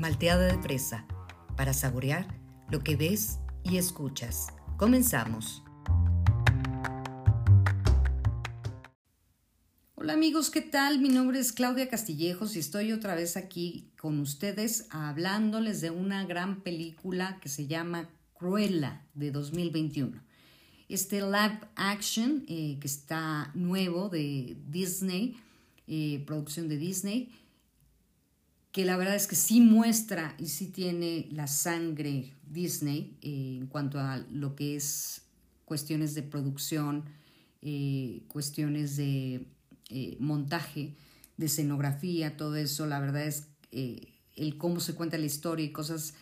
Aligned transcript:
Malteada 0.00 0.46
de 0.46 0.62
fresa, 0.62 1.06
para 1.58 1.74
saborear 1.74 2.26
lo 2.70 2.82
que 2.82 2.96
ves 2.96 3.38
y 3.62 3.76
escuchas. 3.76 4.46
Comenzamos. 4.78 5.62
Hola 9.96 10.14
amigos, 10.14 10.48
¿qué 10.48 10.62
tal? 10.62 11.00
Mi 11.00 11.10
nombre 11.10 11.38
es 11.38 11.52
Claudia 11.52 11.90
Castillejos 11.90 12.56
y 12.56 12.60
estoy 12.60 12.92
otra 12.92 13.14
vez 13.14 13.36
aquí 13.36 13.92
con 14.00 14.18
ustedes 14.20 14.86
hablándoles 14.88 15.82
de 15.82 15.90
una 15.90 16.24
gran 16.24 16.62
película 16.62 17.38
que 17.42 17.50
se 17.50 17.66
llama 17.66 18.08
Cruella 18.32 19.06
de 19.12 19.30
2021. 19.30 20.18
Este 20.88 21.20
live 21.20 21.60
action 21.76 22.46
eh, 22.48 22.78
que 22.80 22.86
está 22.86 23.50
nuevo 23.52 24.08
de 24.08 24.56
Disney, 24.66 25.36
eh, 25.86 26.24
producción 26.26 26.68
de 26.68 26.78
Disney, 26.78 27.34
que 28.72 28.84
la 28.84 28.96
verdad 28.96 29.16
es 29.16 29.26
que 29.26 29.36
sí 29.36 29.60
muestra 29.60 30.34
y 30.38 30.46
sí 30.46 30.68
tiene 30.68 31.28
la 31.32 31.46
sangre 31.46 32.34
Disney 32.46 33.16
eh, 33.20 33.58
en 33.60 33.66
cuanto 33.66 33.98
a 33.98 34.18
lo 34.30 34.54
que 34.54 34.76
es 34.76 35.22
cuestiones 35.64 36.14
de 36.14 36.22
producción, 36.22 37.04
eh, 37.62 38.22
cuestiones 38.28 38.96
de 38.96 39.46
montaje, 40.20 40.94
de 41.36 41.46
escenografía, 41.46 42.36
todo 42.36 42.54
eso, 42.54 42.86
la 42.86 43.00
verdad 43.00 43.26
es 43.26 43.48
el 43.72 44.56
cómo 44.56 44.78
se 44.78 44.94
cuenta 44.94 45.18
la 45.18 45.26
historia 45.26 45.64
y 45.66 45.72
cosas 45.72 46.14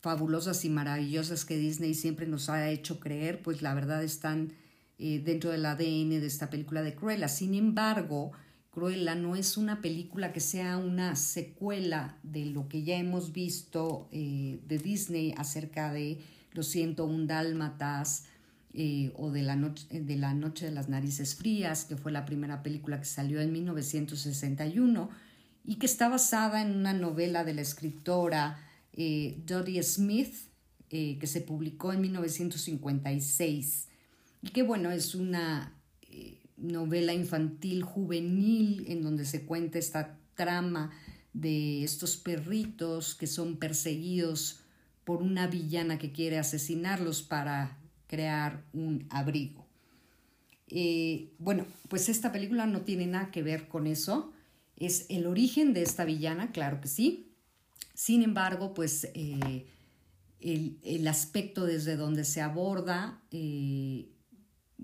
fabulosas 0.00 0.64
y 0.64 0.70
maravillosas 0.70 1.44
que 1.44 1.58
Disney 1.58 1.92
siempre 1.92 2.26
nos 2.26 2.48
ha 2.48 2.70
hecho 2.70 2.98
creer, 2.98 3.42
pues 3.42 3.60
la 3.60 3.74
verdad 3.74 4.02
están 4.02 4.54
dentro 4.98 5.50
del 5.50 5.66
ADN 5.66 6.08
de 6.08 6.26
esta 6.26 6.48
película 6.48 6.80
de 6.80 6.94
Cruella. 6.94 7.28
Sin 7.28 7.54
embargo, 7.54 8.32
Cruella 8.70 9.16
no 9.16 9.34
es 9.34 9.56
una 9.56 9.82
película 9.82 10.32
que 10.32 10.40
sea 10.40 10.76
una 10.76 11.16
secuela 11.16 12.16
de 12.22 12.46
lo 12.46 12.68
que 12.68 12.84
ya 12.84 12.96
hemos 12.96 13.32
visto 13.32 14.08
eh, 14.12 14.60
de 14.66 14.78
Disney 14.78 15.34
acerca 15.36 15.92
de 15.92 16.20
Los 16.52 16.68
101 16.68 17.26
Dálmatas 17.26 18.26
eh, 18.72 19.12
o 19.16 19.32
de 19.32 19.42
la, 19.42 19.56
noche, 19.56 19.86
de 19.90 20.16
la 20.16 20.34
Noche 20.34 20.66
de 20.66 20.70
las 20.70 20.88
Narices 20.88 21.34
Frías, 21.34 21.84
que 21.84 21.96
fue 21.96 22.12
la 22.12 22.24
primera 22.24 22.62
película 22.62 23.00
que 23.00 23.06
salió 23.06 23.40
en 23.40 23.52
1961 23.52 25.10
y 25.64 25.74
que 25.76 25.86
está 25.86 26.08
basada 26.08 26.62
en 26.62 26.76
una 26.76 26.92
novela 26.92 27.42
de 27.42 27.54
la 27.54 27.62
escritora 27.62 28.64
eh, 28.92 29.42
Dodie 29.46 29.82
Smith, 29.82 30.34
que 30.88 31.26
se 31.28 31.40
publicó 31.40 31.92
en 31.92 32.00
1956 32.00 33.86
y 34.42 34.48
que 34.48 34.64
bueno, 34.64 34.90
es 34.90 35.14
una 35.14 35.79
novela 36.60 37.12
infantil 37.12 37.82
juvenil 37.82 38.84
en 38.88 39.02
donde 39.02 39.24
se 39.24 39.44
cuenta 39.44 39.78
esta 39.78 40.18
trama 40.34 40.90
de 41.32 41.84
estos 41.84 42.16
perritos 42.16 43.14
que 43.14 43.26
son 43.26 43.56
perseguidos 43.56 44.60
por 45.04 45.22
una 45.22 45.46
villana 45.46 45.98
que 45.98 46.12
quiere 46.12 46.38
asesinarlos 46.38 47.22
para 47.22 47.78
crear 48.06 48.64
un 48.72 49.06
abrigo. 49.10 49.66
Eh, 50.68 51.32
bueno, 51.38 51.66
pues 51.88 52.08
esta 52.08 52.32
película 52.32 52.66
no 52.66 52.82
tiene 52.82 53.06
nada 53.06 53.30
que 53.30 53.42
ver 53.42 53.68
con 53.68 53.86
eso. 53.86 54.32
Es 54.76 55.06
el 55.08 55.26
origen 55.26 55.72
de 55.74 55.82
esta 55.82 56.04
villana, 56.04 56.52
claro 56.52 56.80
que 56.80 56.88
sí. 56.88 57.32
Sin 57.94 58.22
embargo, 58.22 58.72
pues 58.72 59.08
eh, 59.14 59.66
el, 60.40 61.06
aspecto 61.08 61.66
desde 61.66 61.96
donde 61.96 62.24
se 62.24 62.40
aborda 62.40 63.20
eh, 63.30 64.08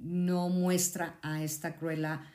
no 0.02 0.48
muestra 0.48 1.18
a 1.22 1.42
esta 1.42 1.76
cruela 1.76 2.30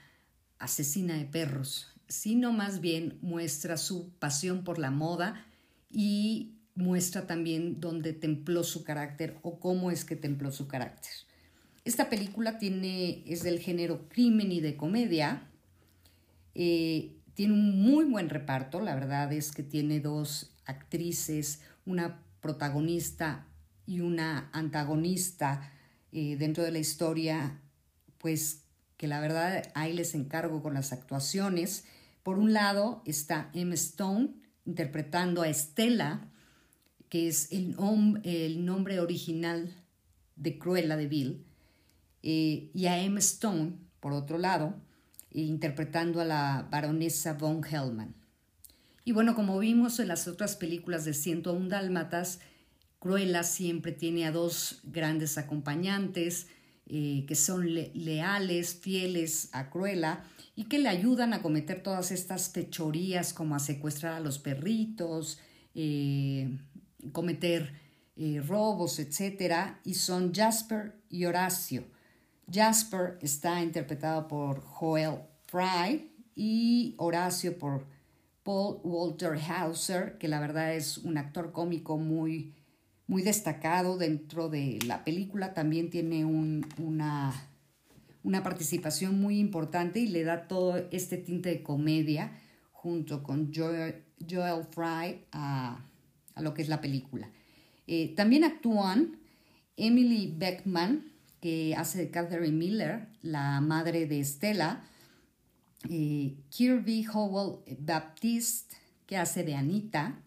asesina 0.59 1.15
de 1.15 1.25
perros, 1.25 1.87
sino 2.07 2.51
más 2.51 2.81
bien 2.81 3.17
muestra 3.21 3.77
su 3.77 4.09
pasión 4.19 4.63
por 4.63 4.79
la 4.79 4.91
moda 4.91 5.45
y 5.89 6.55
muestra 6.75 7.27
también 7.27 7.79
dónde 7.79 8.13
templó 8.13 8.63
su 8.63 8.83
carácter 8.83 9.37
o 9.41 9.59
cómo 9.59 9.91
es 9.91 10.05
que 10.05 10.15
templó 10.15 10.51
su 10.51 10.67
carácter. 10.67 11.11
Esta 11.83 12.09
película 12.09 12.59
tiene, 12.59 13.23
es 13.25 13.43
del 13.43 13.59
género 13.59 14.07
crimen 14.07 14.51
y 14.51 14.61
de 14.61 14.77
comedia. 14.77 15.49
Eh, 16.53 17.17
tiene 17.33 17.53
un 17.53 17.81
muy 17.81 18.05
buen 18.05 18.29
reparto, 18.29 18.81
la 18.81 18.93
verdad 18.93 19.31
es 19.33 19.51
que 19.51 19.63
tiene 19.63 19.99
dos 19.99 20.51
actrices, 20.65 21.61
una 21.85 22.23
protagonista 22.39 23.47
y 23.85 24.01
una 24.01 24.49
antagonista 24.53 25.71
dentro 26.11 26.63
de 26.63 26.71
la 26.71 26.79
historia, 26.79 27.59
pues 28.17 28.63
que 28.97 29.07
la 29.07 29.19
verdad 29.19 29.71
ahí 29.73 29.93
les 29.93 30.13
encargo 30.13 30.61
con 30.61 30.73
las 30.73 30.93
actuaciones. 30.93 31.85
Por 32.23 32.37
un 32.37 32.53
lado 32.53 33.01
está 33.05 33.49
Emma 33.53 33.73
Stone 33.73 34.29
interpretando 34.65 35.41
a 35.41 35.49
Estela, 35.49 36.29
que 37.09 37.27
es 37.27 37.51
el, 37.51 37.75
nombre 37.75 38.99
original 38.99 39.73
de 40.35 40.57
Cruella 40.57 40.97
de 40.97 41.07
Vil, 41.07 41.45
eh, 42.23 42.69
y 42.73 42.85
a 42.85 43.01
Emma 43.01 43.19
Stone, 43.19 43.73
por 43.99 44.13
otro 44.13 44.37
lado, 44.37 44.75
interpretando 45.31 46.21
a 46.21 46.25
la 46.25 46.67
baronesa 46.69 47.33
von 47.33 47.63
Hellman. 47.65 48.13
Y 49.03 49.13
bueno, 49.13 49.33
como 49.33 49.57
vimos 49.57 49.99
en 49.99 50.09
las 50.09 50.27
otras 50.27 50.55
películas 50.55 51.05
de 51.05 51.13
101 51.13 51.69
Dálmatas, 51.69 52.39
Cruella 53.01 53.41
siempre 53.41 53.93
tiene 53.93 54.27
a 54.27 54.31
dos 54.31 54.81
grandes 54.83 55.39
acompañantes 55.39 56.45
eh, 56.85 57.25
que 57.27 57.33
son 57.33 57.73
leales, 57.73 58.75
fieles 58.75 59.49
a 59.53 59.71
Cruella 59.71 60.23
y 60.55 60.65
que 60.65 60.77
le 60.77 60.87
ayudan 60.87 61.33
a 61.33 61.41
cometer 61.41 61.81
todas 61.81 62.11
estas 62.11 62.51
fechorías 62.51 63.33
como 63.33 63.55
a 63.55 63.59
secuestrar 63.59 64.13
a 64.13 64.19
los 64.19 64.37
perritos, 64.37 65.39
eh, 65.73 66.59
cometer 67.11 67.73
eh, 68.17 68.39
robos, 68.47 68.99
etc. 68.99 69.77
Y 69.83 69.95
son 69.95 70.31
Jasper 70.31 71.01
y 71.09 71.25
Horacio. 71.25 71.85
Jasper 72.53 73.17
está 73.23 73.63
interpretado 73.63 74.27
por 74.27 74.61
Joel 74.61 75.21
Fry 75.47 76.11
y 76.35 76.93
Horacio 76.99 77.57
por 77.57 77.87
Paul 78.43 78.79
Walter 78.83 79.39
Hauser, 79.49 80.19
que 80.19 80.27
la 80.27 80.39
verdad 80.39 80.75
es 80.75 80.99
un 80.99 81.17
actor 81.17 81.51
cómico 81.51 81.97
muy 81.97 82.53
muy 83.11 83.23
destacado 83.23 83.97
dentro 83.97 84.47
de 84.47 84.79
la 84.87 85.03
película, 85.03 85.53
también 85.53 85.89
tiene 85.89 86.23
una, 86.23 87.33
una 88.23 88.41
participación 88.41 89.19
muy 89.19 89.37
importante 89.37 89.99
y 89.99 90.07
le 90.07 90.23
da 90.23 90.47
todo 90.47 90.87
este 90.91 91.17
tinte 91.17 91.49
de 91.49 91.61
comedia 91.61 92.31
junto 92.71 93.21
con 93.21 93.51
Joel, 93.53 94.05
Fry 94.71 95.25
a, 95.33 95.83
lo 96.37 96.53
que 96.53 96.61
es 96.61 96.69
la 96.69 96.79
película. 96.79 97.29
Eh, 97.85 98.13
también 98.15 98.45
actúan 98.45 99.17
Emily 99.75 100.33
Beckman, 100.37 101.11
que 101.41 101.75
hace 101.75 101.97
de 101.97 102.11
Catherine 102.11 102.55
Miller, 102.55 103.09
la 103.23 103.59
madre 103.59 104.05
de 104.05 104.23
Stella, 104.23 104.85
eh, 105.89 106.37
Kirby 106.47 107.05
Howell 107.13 107.59
Baptiste, 107.77 108.77
que 109.05 109.17
hace 109.17 109.43
de 109.43 109.55
Anita, 109.55 110.23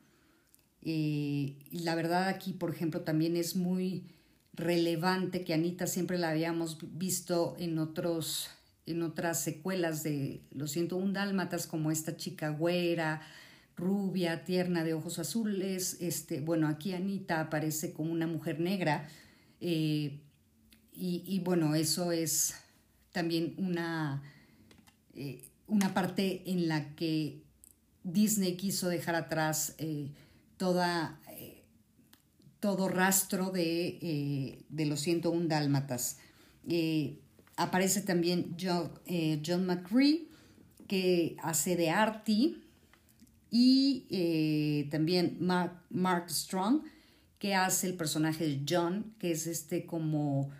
eh, 0.84 1.56
la 1.70 1.94
verdad 1.94 2.28
aquí, 2.28 2.52
por 2.52 2.70
ejemplo, 2.70 3.00
también 3.00 3.36
es 3.36 3.56
muy 3.56 4.04
relevante 4.52 5.44
que 5.44 5.54
Anita 5.54 5.86
siempre 5.86 6.18
la 6.18 6.30
habíamos 6.30 6.78
visto 6.96 7.56
en 7.58 7.78
otros 7.78 8.50
en 8.86 9.02
otras 9.02 9.42
secuelas 9.42 10.02
de 10.02 10.42
Los 10.50 10.72
101 10.72 11.12
Dálmatas, 11.12 11.66
como 11.66 11.90
esta 11.90 12.16
chica 12.16 12.50
güera, 12.50 13.22
rubia, 13.76 14.44
tierna, 14.44 14.84
de 14.84 14.94
ojos 14.94 15.18
azules. 15.18 15.96
Este, 16.00 16.40
bueno, 16.40 16.68
aquí 16.68 16.92
Anita 16.92 17.40
aparece 17.40 17.92
como 17.92 18.12
una 18.12 18.26
mujer 18.26 18.60
negra. 18.60 19.08
Eh, 19.60 20.20
y, 20.96 21.40
bueno, 21.40 21.74
eso 21.74 22.12
es 22.12 22.54
también 23.10 23.54
una, 23.58 24.22
eh, 25.14 25.42
una 25.66 25.92
parte 25.92 26.42
en 26.46 26.68
la 26.68 26.94
que 26.94 27.42
Disney 28.04 28.56
quiso 28.56 28.88
dejar 28.88 29.16
atrás 29.16 29.74
toda, 30.56 31.20
eh, 31.30 31.62
todo 32.60 32.88
rastro 32.88 33.50
de, 33.50 33.98
eh, 34.00 34.64
de 34.68 34.86
los 34.86 35.00
101 35.00 35.48
dálmatas. 35.48 36.18
Eh, 36.68 37.20
aparece 37.56 38.00
también 38.02 38.56
John, 38.60 38.92
John 39.44 39.66
McCree, 39.66 40.28
que 40.86 41.36
hace 41.42 41.76
de 41.76 41.90
Artie, 41.90 42.56
y 43.50 44.88
también 44.90 45.36
Mark, 45.38 45.80
Mark, 45.90 46.28
Strong, 46.28 46.82
que 47.38 47.54
hace 47.54 47.86
el 47.86 47.94
personaje 47.94 48.44
de 48.44 48.64
John, 48.68 49.14
que 49.20 49.30
es 49.30 49.46
este 49.46 49.86
como 49.86 50.50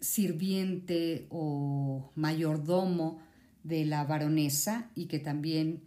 sirviente 0.00 1.26
o 1.28 2.10
mayordomo 2.14 3.20
de 3.64 3.84
la 3.84 4.04
baronesa 4.04 4.90
y 4.94 5.06
que 5.06 5.18
también 5.18 5.82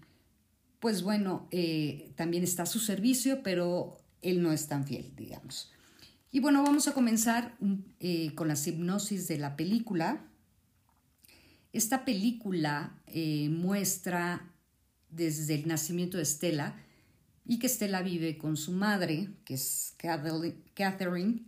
pues 0.81 1.03
bueno, 1.03 1.47
eh, 1.51 2.11
también 2.15 2.43
está 2.43 2.63
a 2.63 2.65
su 2.65 2.79
servicio, 2.79 3.43
pero 3.43 3.99
él 4.23 4.41
no 4.41 4.51
es 4.51 4.67
tan 4.67 4.85
fiel, 4.85 5.13
digamos. 5.15 5.71
Y 6.31 6.39
bueno, 6.39 6.63
vamos 6.63 6.87
a 6.87 6.93
comenzar 6.93 7.55
eh, 7.99 8.33
con 8.33 8.47
la 8.47 8.55
hipnosis 8.65 9.27
de 9.27 9.37
la 9.37 9.55
película. 9.55 10.25
Esta 11.71 12.03
película 12.03 12.99
eh, 13.05 13.47
muestra 13.49 14.51
desde 15.11 15.53
el 15.53 15.67
nacimiento 15.67 16.17
de 16.17 16.23
Estela, 16.23 16.75
y 17.45 17.59
que 17.59 17.67
Estela 17.67 18.01
vive 18.01 18.39
con 18.39 18.57
su 18.57 18.71
madre, 18.71 19.29
que 19.45 19.53
es 19.53 19.95
Catherine, 20.73 21.43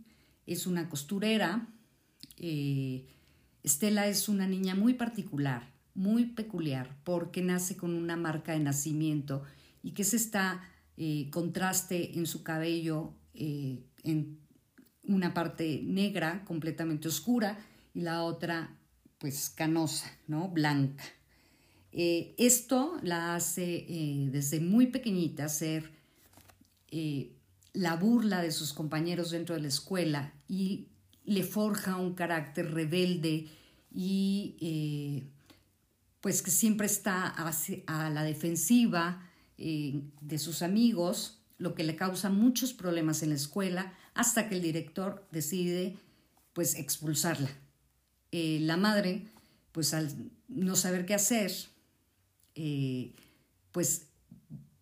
es 0.46 0.66
una 0.66 0.88
costurera. 0.88 1.66
Estela 3.64 4.06
es 4.06 4.28
una 4.28 4.46
niña 4.46 4.76
muy 4.76 4.94
particular, 4.94 5.73
muy 5.94 6.26
peculiar, 6.26 6.96
porque 7.04 7.40
nace 7.40 7.76
con 7.76 7.94
una 7.94 8.16
marca 8.16 8.52
de 8.52 8.60
nacimiento 8.60 9.42
y 9.82 9.92
que 9.92 10.02
es 10.02 10.14
este 10.14 10.38
contraste 11.30 12.18
en 12.18 12.26
su 12.26 12.42
cabello, 12.42 13.14
eh, 13.34 13.84
en 14.02 14.38
una 15.04 15.34
parte 15.34 15.82
negra 15.84 16.44
completamente 16.44 17.08
oscura 17.08 17.58
y 17.94 18.00
la 18.00 18.22
otra 18.22 18.76
pues 19.18 19.50
canosa, 19.50 20.10
¿no? 20.26 20.48
Blanca. 20.48 21.04
Eh, 21.92 22.34
esto 22.38 22.98
la 23.02 23.36
hace 23.36 23.86
desde 24.30 24.60
muy 24.60 24.88
pequeñita 24.88 25.48
ser 25.48 25.92
la 27.72 27.96
burla 27.96 28.42
de 28.42 28.52
sus 28.52 28.72
compañeros 28.72 29.30
dentro 29.30 29.54
de 29.54 29.62
la 29.62 29.68
escuela 29.68 30.32
y 30.48 30.88
le 31.24 31.42
forja 31.42 31.96
un 31.96 32.14
carácter 32.14 32.72
rebelde 32.72 33.48
y 33.92 35.24
pues 36.24 36.40
que 36.40 36.50
siempre 36.50 36.86
está 36.86 37.26
a 37.86 38.08
la 38.08 38.22
defensiva 38.24 39.28
de 39.58 40.38
sus 40.38 40.62
amigos, 40.62 41.42
lo 41.58 41.74
que 41.74 41.84
le 41.84 41.96
causa 41.96 42.30
muchos 42.30 42.72
problemas 42.72 43.22
en 43.22 43.28
la 43.28 43.34
escuela 43.34 43.92
hasta 44.14 44.48
que 44.48 44.54
el 44.54 44.62
director 44.62 45.28
decide 45.32 45.98
pues 46.54 46.76
expulsarla. 46.76 47.50
la 48.32 48.78
madre 48.78 49.26
pues 49.72 49.92
al 49.92 50.30
no 50.48 50.76
saber 50.76 51.04
qué 51.04 51.12
hacer 51.12 51.52
eh, 52.54 53.12
pues 53.70 54.06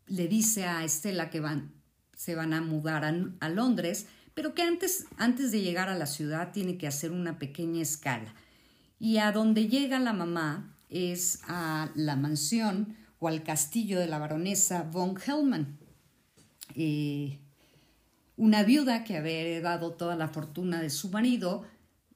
le 0.07 0.29
dice 0.29 0.67
a 0.67 0.85
Estela 0.85 1.29
que 1.29 1.41
van, 1.41 1.73
se 2.15 2.37
van 2.37 2.53
a 2.53 2.61
mudar 2.61 3.05
a, 3.05 3.49
Londres, 3.49 4.07
pero 4.35 4.55
que 4.55 4.63
antes, 4.63 5.07
antes 5.17 5.51
de 5.51 5.61
llegar 5.61 5.89
a 5.89 5.99
la 5.99 6.07
ciudad 6.07 6.53
tiene 6.53 6.79
que 6.79 6.87
hacer 6.87 7.11
una 7.11 7.41
pequeña 7.41 7.83
escala. 7.83 8.33
Y 9.01 9.19
a 9.19 9.33
donde 9.33 9.67
llega 9.67 9.99
la 9.99 10.13
mamá 10.13 10.72
es 10.93 11.41
a 11.49 11.91
la 11.95 12.17
mansión 12.17 12.97
o 13.19 13.29
al 13.29 13.43
castillo 13.43 13.99
de 13.99 14.07
la 14.07 14.19
baronesa 14.19 14.83
von 14.83 15.17
Hellman, 15.17 15.79
eh, 16.75 17.39
una 18.37 18.63
viuda 18.63 19.05
que 19.05 19.17
había 19.17 19.41
heredado 19.41 19.93
toda 19.93 20.17
la 20.17 20.29
fortuna 20.29 20.83
de 20.83 20.91
su 20.91 21.09
marido 21.11 21.65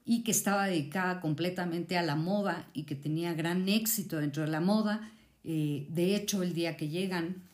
y 0.04 0.24
que 0.24 0.30
estaba 0.30 0.66
dedicada 0.66 1.20
completamente 1.20 1.96
a 1.96 2.02
la 2.02 2.16
moda 2.16 2.68
y 2.72 2.84
que 2.84 2.94
tenía 2.94 3.34
gran 3.34 3.68
éxito 3.68 4.18
dentro 4.18 4.44
de 4.44 4.50
la 4.50 4.60
moda 4.60 5.12
eh, 5.48 5.86
de 5.90 6.16
hecho, 6.16 6.42
el 6.42 6.54
día 6.54 6.76
que 6.76 6.88
llegan 6.88 7.44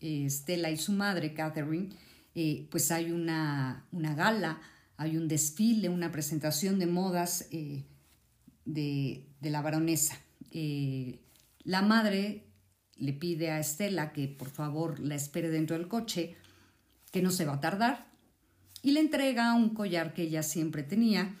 eh, 0.00 0.26
Stella 0.30 0.70
y 0.70 0.78
su 0.78 0.92
madre, 0.92 1.34
Catherine, 1.34 1.90
pues 2.70 2.90
hay 2.90 3.12
una, 3.12 3.84
gala, 3.92 4.58
hay 4.96 5.18
un 5.18 5.28
desfile, 5.28 5.90
una 5.90 6.10
presentación 6.10 6.78
de 6.78 6.86
modas 6.86 7.46
de, 8.64 9.26
la 9.42 9.60
baronesa. 9.60 10.18
La 10.52 11.82
madre 11.82 12.44
le 12.96 13.12
pide 13.12 13.50
a 13.50 13.58
Estela 13.58 14.12
que 14.12 14.28
por 14.28 14.50
favor 14.50 15.00
la 15.00 15.14
espere 15.14 15.48
dentro 15.48 15.76
del 15.76 15.88
coche, 15.88 16.36
que 17.10 17.22
no 17.22 17.30
se 17.30 17.44
va 17.44 17.54
a 17.54 17.60
tardar, 17.60 18.06
y 18.82 18.92
le 18.92 19.00
entrega 19.00 19.54
un 19.54 19.70
collar 19.70 20.14
que 20.14 20.22
ella 20.22 20.42
siempre 20.42 20.82
tenía, 20.82 21.34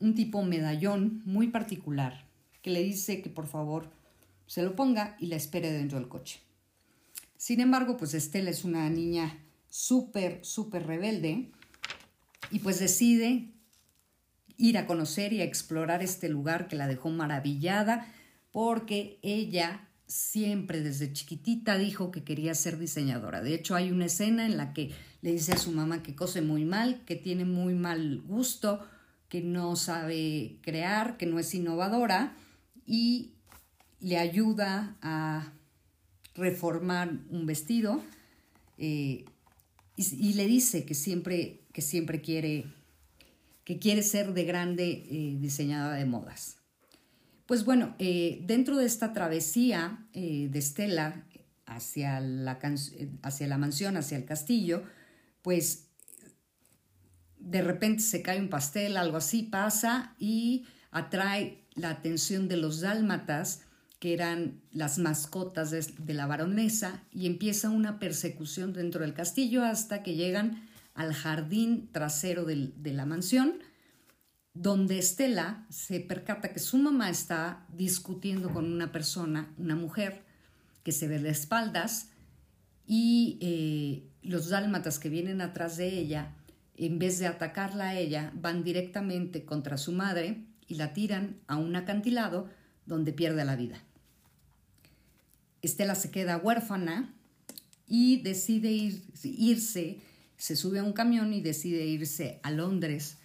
un 0.00 0.14
tipo 0.14 0.42
medallón 0.42 1.22
muy 1.24 1.48
particular, 1.48 2.26
que 2.62 2.70
le 2.70 2.82
dice 2.82 3.22
que 3.22 3.30
por 3.30 3.46
favor 3.46 3.90
se 4.46 4.62
lo 4.62 4.74
ponga 4.74 5.16
y 5.20 5.26
la 5.26 5.36
espere 5.36 5.72
dentro 5.72 5.98
del 5.98 6.08
coche. 6.08 6.40
Sin 7.36 7.60
embargo, 7.60 7.96
pues 7.96 8.14
Estela 8.14 8.50
es 8.50 8.64
una 8.64 8.88
niña 8.90 9.38
súper, 9.68 10.44
súper 10.44 10.86
rebelde 10.86 11.50
y 12.50 12.58
pues 12.60 12.80
decide 12.80 13.52
ir 14.58 14.76
a 14.76 14.86
conocer 14.86 15.32
y 15.32 15.40
a 15.40 15.44
explorar 15.44 16.02
este 16.02 16.28
lugar 16.28 16.68
que 16.68 16.76
la 16.76 16.86
dejó 16.86 17.08
maravillada 17.08 18.06
porque 18.52 19.18
ella 19.22 19.88
siempre 20.06 20.82
desde 20.82 21.12
chiquitita 21.12 21.78
dijo 21.78 22.10
que 22.10 22.24
quería 22.24 22.54
ser 22.54 22.78
diseñadora. 22.78 23.40
De 23.40 23.54
hecho, 23.54 23.74
hay 23.74 23.90
una 23.90 24.06
escena 24.06 24.44
en 24.44 24.56
la 24.56 24.74
que 24.74 24.90
le 25.22 25.32
dice 25.32 25.52
a 25.52 25.58
su 25.58 25.72
mamá 25.72 26.02
que 26.02 26.14
cose 26.14 26.42
muy 26.42 26.64
mal, 26.64 27.04
que 27.04 27.16
tiene 27.16 27.44
muy 27.44 27.74
mal 27.74 28.22
gusto, 28.26 28.86
que 29.28 29.42
no 29.42 29.76
sabe 29.76 30.58
crear, 30.62 31.16
que 31.16 31.26
no 31.26 31.38
es 31.38 31.54
innovadora 31.54 32.34
y 32.86 33.32
le 34.00 34.18
ayuda 34.18 34.96
a 35.02 35.52
reformar 36.34 37.10
un 37.30 37.46
vestido 37.46 38.02
eh, 38.78 39.24
y, 39.96 40.32
le 40.34 40.46
dice 40.46 40.84
que 40.84 40.94
siempre, 40.94 41.64
que 41.72 41.82
siempre 41.82 42.20
quiere, 42.20 42.72
que 43.68 43.78
quiere 43.78 44.02
ser 44.02 44.32
de 44.32 44.44
grande 44.44 45.04
eh, 45.10 45.36
diseñadora 45.38 45.96
de 45.96 46.06
modas. 46.06 46.56
Pues 47.44 47.66
bueno, 47.66 47.94
eh, 47.98 48.40
dentro 48.46 48.78
de 48.78 48.86
esta 48.86 49.12
travesía 49.12 50.06
de 50.14 50.58
Estela 50.58 51.26
hacia 51.66 52.18
la, 52.20 52.58
hacia 53.22 53.46
la 53.46 53.58
mansión, 53.58 53.98
hacia 53.98 54.16
el 54.16 54.24
castillo, 54.24 54.84
pues 55.42 55.88
de 57.38 57.60
repente 57.60 58.02
se 58.02 58.22
cae 58.22 58.40
un 58.40 58.48
pastel, 58.48 58.96
algo 58.96 59.18
así 59.18 59.42
pasa 59.42 60.14
y 60.18 60.64
atrae 60.90 61.66
la 61.74 61.90
atención 61.90 62.48
de 62.48 62.56
los 62.56 62.80
dálmatas 62.80 63.64
que 63.98 64.14
eran 64.14 64.62
las 64.72 64.98
mascotas 64.98 65.70
de, 65.70 66.14
la 66.14 66.26
baronesa, 66.26 67.02
y 67.12 67.26
empieza 67.26 67.68
una 67.68 67.98
persecución 67.98 68.72
dentro 68.72 69.02
del 69.02 69.12
castillo 69.12 69.62
hasta 69.62 70.02
que 70.02 70.14
llegan 70.14 70.67
al 70.98 71.14
jardín 71.14 71.90
trasero 71.92 72.44
de 72.44 72.92
la 72.92 73.06
mansión, 73.06 73.60
donde 74.52 74.98
Estela 74.98 75.64
se 75.70 76.00
percata 76.00 76.52
que 76.52 76.58
su 76.58 76.76
mamá 76.76 77.08
está 77.08 77.64
discutiendo 77.72 78.52
con 78.52 78.64
una 78.64 78.90
persona, 78.90 79.54
una 79.58 79.76
mujer, 79.76 80.24
que 80.82 80.90
se 80.90 81.06
ve 81.06 81.20
de 81.20 81.30
espaldas, 81.30 82.08
y 82.84 83.38
eh, 83.40 84.10
los 84.22 84.48
dálmatas 84.48 84.98
que 84.98 85.08
vienen 85.08 85.40
atrás 85.40 85.76
de 85.76 85.88
ella, 85.88 86.34
en 86.74 86.98
vez 86.98 87.20
de 87.20 87.28
atacarla 87.28 87.90
a 87.90 87.96
ella, 87.96 88.32
van 88.34 88.64
directamente 88.64 89.44
contra 89.44 89.78
su 89.78 89.92
madre 89.92 90.46
y 90.66 90.74
la 90.74 90.94
tiran 90.94 91.36
a 91.46 91.58
un 91.58 91.76
acantilado 91.76 92.50
donde 92.86 93.12
pierde 93.12 93.44
la 93.44 93.54
vida. 93.54 93.84
Estela 95.62 95.94
se 95.94 96.10
queda 96.10 96.38
huérfana 96.38 97.14
y 97.86 98.20
decide 98.22 98.70
irse, 99.22 100.00
se 100.38 100.54
sube 100.54 100.78
a 100.78 100.84
un 100.84 100.92
camión 100.92 101.34
y 101.34 101.40
decide 101.40 101.84
irse 101.84 102.40
a 102.42 102.50
Londres. 102.52 103.18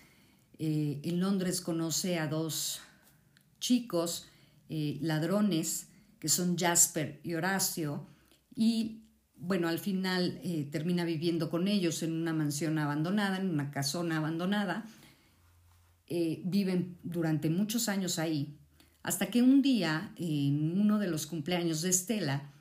Eh, 0.59 0.99
en 1.03 1.19
Londres 1.19 1.61
conoce 1.61 2.17
a 2.19 2.27
dos 2.27 2.81
chicos 3.59 4.27
eh, 4.69 4.97
ladrones 4.99 5.87
que 6.19 6.27
son 6.27 6.57
Jasper 6.57 7.21
y 7.23 7.35
Horacio 7.35 8.07
y 8.55 9.03
bueno, 9.35 9.67
al 9.67 9.79
final 9.79 10.39
eh, 10.43 10.67
termina 10.71 11.05
viviendo 11.05 11.49
con 11.49 11.67
ellos 11.67 12.01
en 12.01 12.13
una 12.13 12.33
mansión 12.33 12.77
abandonada, 12.79 13.37
en 13.37 13.49
una 13.49 13.71
casona 13.71 14.17
abandonada. 14.17 14.85
viven 16.45 16.97
durante 17.03 17.49
muchos 17.49 17.89
años 17.89 18.19
ahí 18.19 18.57
hasta 19.03 19.27
que 19.27 19.41
un 19.41 19.61
día, 19.61 20.13
en 20.15 20.79
uno 20.79 20.97
de 20.97 21.07
los 21.07 21.25
cumpleaños 21.25 21.81
de 21.81 21.89
Estela, 21.89 22.51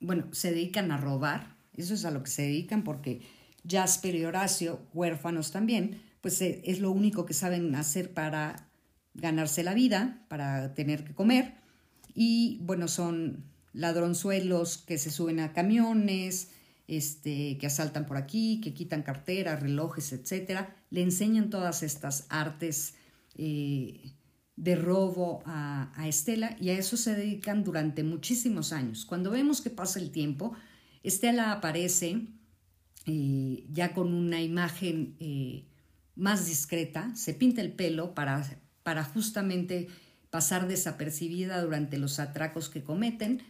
bueno, 0.00 0.24
se 0.32 0.50
dedican 0.50 0.90
a 0.90 0.96
robar, 0.96 1.59
eso 1.76 1.94
es 1.94 2.04
a 2.04 2.10
lo 2.10 2.22
que 2.22 2.30
se 2.30 2.42
dedican 2.42 2.84
porque 2.84 3.22
Jasper 3.68 4.14
y 4.14 4.24
Horacio, 4.24 4.80
huérfanos 4.92 5.50
también, 5.50 6.02
pues 6.20 6.40
eh, 6.42 6.62
es 6.64 6.80
lo 6.80 6.90
único 6.90 7.26
que 7.26 7.34
saben 7.34 7.74
hacer 7.74 8.12
para 8.12 8.68
ganarse 9.14 9.62
la 9.62 9.74
vida, 9.74 10.24
para 10.28 10.74
tener 10.74 11.04
que 11.04 11.14
comer. 11.14 11.54
Y 12.14 12.58
bueno, 12.62 12.88
son 12.88 13.44
ladronzuelos 13.72 14.78
que 14.78 14.98
se 14.98 15.10
suben 15.10 15.40
a 15.40 15.52
camiones, 15.52 16.50
este, 16.88 17.56
que 17.58 17.66
asaltan 17.66 18.06
por 18.06 18.16
aquí, 18.16 18.60
que 18.60 18.74
quitan 18.74 19.02
carteras, 19.02 19.60
relojes, 19.60 20.12
etc. 20.12 20.68
Le 20.90 21.02
enseñan 21.02 21.50
todas 21.50 21.82
estas 21.82 22.26
artes 22.28 22.94
eh, 23.36 24.12
de 24.56 24.76
robo 24.76 25.42
a, 25.46 25.92
Estela 26.06 26.56
y 26.60 26.70
a 26.70 26.74
eso 26.74 26.96
se 26.96 27.14
dedican 27.14 27.62
durante 27.62 28.02
muchísimos 28.02 28.72
años. 28.72 29.06
Cuando 29.06 29.30
vemos 29.30 29.60
que 29.60 29.70
pasa 29.70 30.00
el 30.00 30.10
tiempo, 30.10 30.52
Estela 31.02 31.52
aparece 31.52 32.26
eh, 33.06 33.64
ya 33.72 33.94
con 33.94 34.12
una 34.12 34.42
imagen 34.42 35.16
eh, 35.20 35.64
más 36.14 36.46
discreta, 36.46 37.14
se 37.16 37.32
pinta 37.34 37.62
el 37.62 37.72
pelo 37.72 38.14
para, 38.14 38.44
justamente 39.14 39.88
pasar 40.28 40.68
desapercibida 40.68 41.62
durante 41.62 41.96
los 41.98 42.18
atracos 42.20 42.68
que 42.68 42.82
cometen 42.82 43.42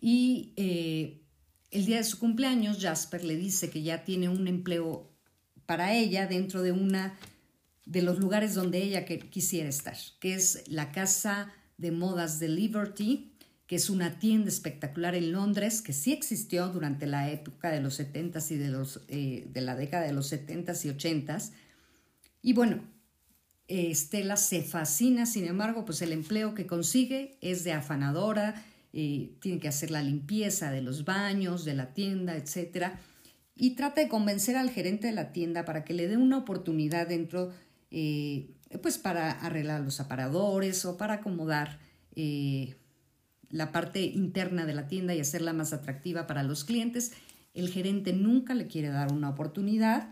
y 0.00 0.52
eh, 0.56 1.22
el 1.70 1.86
día 1.86 1.96
de 1.96 2.04
su 2.04 2.18
cumpleaños 2.18 2.78
Jasper 2.80 3.24
le 3.24 3.36
dice 3.36 3.70
que 3.70 3.82
ya 3.82 4.04
tiene 4.04 4.28
un 4.28 4.46
empleo 4.46 5.10
para 5.64 5.94
ella 5.94 6.26
dentro 6.26 6.62
de 6.62 6.72
una 6.72 7.18
de 7.86 8.02
los 8.02 8.18
lugares 8.18 8.54
donde 8.54 8.82
ella 8.82 9.04
quisiera 9.06 9.68
estar, 9.68 9.96
que 10.20 10.34
es 10.34 10.64
la 10.68 10.92
casa 10.92 11.52
de 11.78 11.90
modas 11.90 12.38
de 12.38 12.48
Liberty, 12.48 13.31
que 13.72 13.76
es 13.76 13.88
una 13.88 14.18
tienda 14.18 14.50
espectacular 14.50 15.14
en 15.14 15.32
Londres, 15.32 15.80
que 15.80 15.94
sí 15.94 16.12
existió 16.12 16.68
durante 16.68 17.06
la 17.06 17.30
época 17.30 17.70
de 17.70 17.80
los 17.80 17.98
70s 17.98 18.50
y 18.50 18.56
de, 18.56 18.68
los, 18.68 19.00
eh, 19.08 19.48
de 19.50 19.60
la 19.62 19.74
década 19.74 20.04
de 20.04 20.12
los 20.12 20.30
70s 20.30 20.84
y 20.84 20.90
80s. 20.90 21.52
Y 22.42 22.52
bueno, 22.52 22.82
Estela 23.68 24.36
se 24.36 24.60
fascina, 24.60 25.24
sin 25.24 25.46
embargo, 25.46 25.86
pues 25.86 26.02
el 26.02 26.12
empleo 26.12 26.52
que 26.52 26.66
consigue 26.66 27.38
es 27.40 27.64
de 27.64 27.72
afanadora, 27.72 28.62
eh, 28.92 29.30
tiene 29.40 29.58
que 29.58 29.68
hacer 29.68 29.90
la 29.90 30.02
limpieza 30.02 30.70
de 30.70 30.82
los 30.82 31.06
baños, 31.06 31.64
de 31.64 31.72
la 31.72 31.94
tienda, 31.94 32.36
etc. 32.36 32.88
Y 33.56 33.70
trata 33.70 34.02
de 34.02 34.08
convencer 34.08 34.58
al 34.58 34.68
gerente 34.68 35.06
de 35.06 35.14
la 35.14 35.32
tienda 35.32 35.64
para 35.64 35.82
que 35.82 35.94
le 35.94 36.08
dé 36.08 36.18
una 36.18 36.36
oportunidad 36.36 37.06
dentro, 37.06 37.54
eh, 37.90 38.50
pues 38.82 38.98
para 38.98 39.30
arreglar 39.30 39.80
los 39.80 39.98
aparadores 39.98 40.84
o 40.84 40.98
para 40.98 41.14
acomodar 41.14 41.78
la 43.52 43.70
parte 43.70 44.00
interna 44.00 44.66
de 44.66 44.74
la 44.74 44.88
tienda 44.88 45.14
y 45.14 45.20
hacerla 45.20 45.52
más 45.52 45.72
atractiva 45.72 46.26
para 46.26 46.42
los 46.42 46.64
clientes. 46.64 47.12
El 47.54 47.68
gerente 47.68 48.12
nunca 48.12 48.54
le 48.54 48.66
quiere 48.66 48.88
dar 48.88 49.12
una 49.12 49.28
oportunidad 49.28 50.10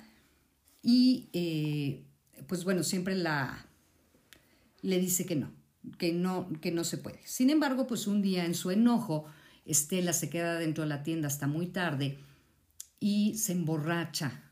y 0.83 1.31
eh, 1.33 2.05
pues 2.47 2.65
bueno, 2.65 2.83
siempre 2.85 3.17
la, 3.17 3.67
le 4.83 5.01
dice 5.01 5.25
que 5.25 5.37
no, 5.37 5.51
que 5.99 6.13
no, 6.13 6.49
que 6.61 6.71
no 6.71 6.85
se 6.85 6.99
puede. 6.99 7.21
Sin 7.25 7.49
embargo, 7.49 7.87
pues 7.87 8.07
un 8.07 8.21
día 8.21 8.45
en 8.45 8.55
su 8.55 8.71
enojo, 8.71 9.25
Estela 9.65 10.13
se 10.13 10.29
queda 10.29 10.59
dentro 10.59 10.85
de 10.85 10.89
la 10.91 11.03
tienda 11.03 11.29
hasta 11.29 11.47
muy 11.47 11.67
tarde 11.67 12.19
y 13.01 13.39
se 13.39 13.53
emborracha 13.53 14.43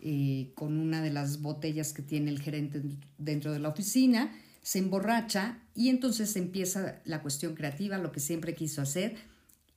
eh, 0.00 0.50
con 0.56 0.78
una 0.78 1.00
de 1.00 1.12
las 1.12 1.42
botellas 1.42 1.92
que 1.92 2.02
tiene 2.02 2.30
el 2.30 2.40
gerente 2.40 2.82
dentro 3.18 3.52
de 3.52 3.60
la 3.60 3.68
oficina 3.68 4.32
se 4.66 4.80
emborracha 4.80 5.60
y 5.76 5.90
entonces 5.90 6.34
empieza 6.34 7.00
la 7.04 7.22
cuestión 7.22 7.54
creativa, 7.54 7.98
lo 7.98 8.10
que 8.10 8.18
siempre 8.18 8.56
quiso 8.56 8.82
hacer, 8.82 9.14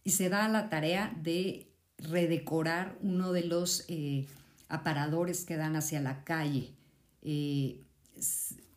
y 0.03 0.09
se 0.09 0.29
da 0.29 0.49
la 0.49 0.67
tarea 0.69 1.15
de 1.21 1.71
redecorar 1.99 2.97
uno 3.03 3.31
de 3.31 3.43
los 3.43 3.85
eh, 3.87 4.25
aparadores 4.67 5.45
que 5.45 5.57
dan 5.57 5.75
hacia 5.75 6.01
la 6.01 6.23
calle. 6.23 6.73
Eh, 7.21 7.83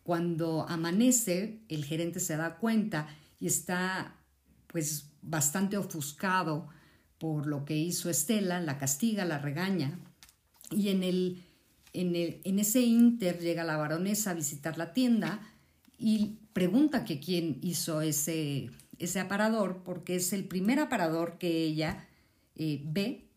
cuando 0.02 0.68
amanece, 0.68 1.62
el 1.70 1.82
gerente 1.82 2.20
se 2.20 2.36
da 2.36 2.58
cuenta 2.58 3.08
y 3.40 3.46
está 3.46 4.14
pues 4.66 5.06
bastante 5.22 5.78
ofuscado 5.78 6.68
por 7.16 7.46
lo 7.46 7.64
que 7.64 7.78
hizo 7.78 8.10
Estela, 8.10 8.60
la 8.60 8.76
castiga, 8.76 9.24
la 9.24 9.38
regaña, 9.38 9.98
y 10.70 10.90
en, 10.90 11.04
el, 11.04 11.42
en, 11.94 12.14
el, 12.16 12.42
en 12.44 12.58
ese 12.58 12.82
inter 12.82 13.38
llega 13.40 13.64
la 13.64 13.78
baronesa 13.78 14.32
a 14.32 14.34
visitar 14.34 14.76
la 14.76 14.92
tienda, 14.92 15.48
y 16.02 16.40
pregunta 16.52 17.04
que 17.04 17.20
quién 17.20 17.60
hizo 17.62 18.02
ese, 18.02 18.70
ese 18.98 19.20
aparador, 19.20 19.82
porque 19.84 20.16
es 20.16 20.32
el 20.32 20.44
primer 20.44 20.80
aparador 20.80 21.38
que 21.38 21.62
ella 21.62 22.08
eh, 22.56 22.82
ve 22.84 23.28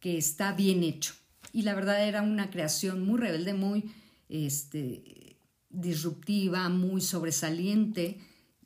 que 0.00 0.18
está 0.18 0.52
bien 0.52 0.82
hecho. 0.82 1.14
Y 1.52 1.62
la 1.62 1.74
verdad 1.74 2.06
era 2.06 2.20
una 2.20 2.50
creación 2.50 3.06
muy 3.06 3.18
rebelde, 3.18 3.54
muy 3.54 3.90
este, 4.28 5.38
disruptiva, 5.70 6.68
muy 6.68 7.00
sobresaliente 7.00 8.20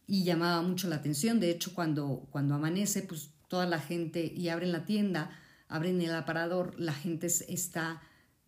y 0.09 0.25
llamaba 0.25 0.61
mucho 0.63 0.89
la 0.89 0.97
atención. 0.97 1.39
De 1.39 1.51
hecho, 1.51 1.75
cuando, 1.75 2.27
cuando 2.31 2.57
amanece, 2.57 3.03
pues 3.03 3.31
toda 3.47 3.67
la 3.67 3.79
gente 3.79 4.33
y 4.35 4.49
abren 4.49 4.73
la 4.73 4.85
tienda, 4.85 5.31
abren 5.69 6.01
el 6.03 6.13
aparador, 6.13 6.75
la 6.81 6.93
gente 6.93 7.29
está 7.29 8.03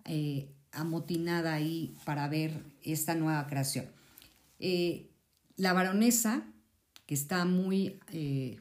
eh, 0.05 0.53
amotinada 0.73 1.55
ahí 1.55 1.95
para 2.05 2.27
ver 2.29 2.65
esta 2.83 3.15
nueva 3.15 3.47
creación. 3.47 4.00
Eh, 4.61 5.11
la 5.57 5.73
baronesa, 5.73 6.47
que 7.07 7.15
está 7.15 7.45
muy, 7.45 7.99
eh, 8.13 8.61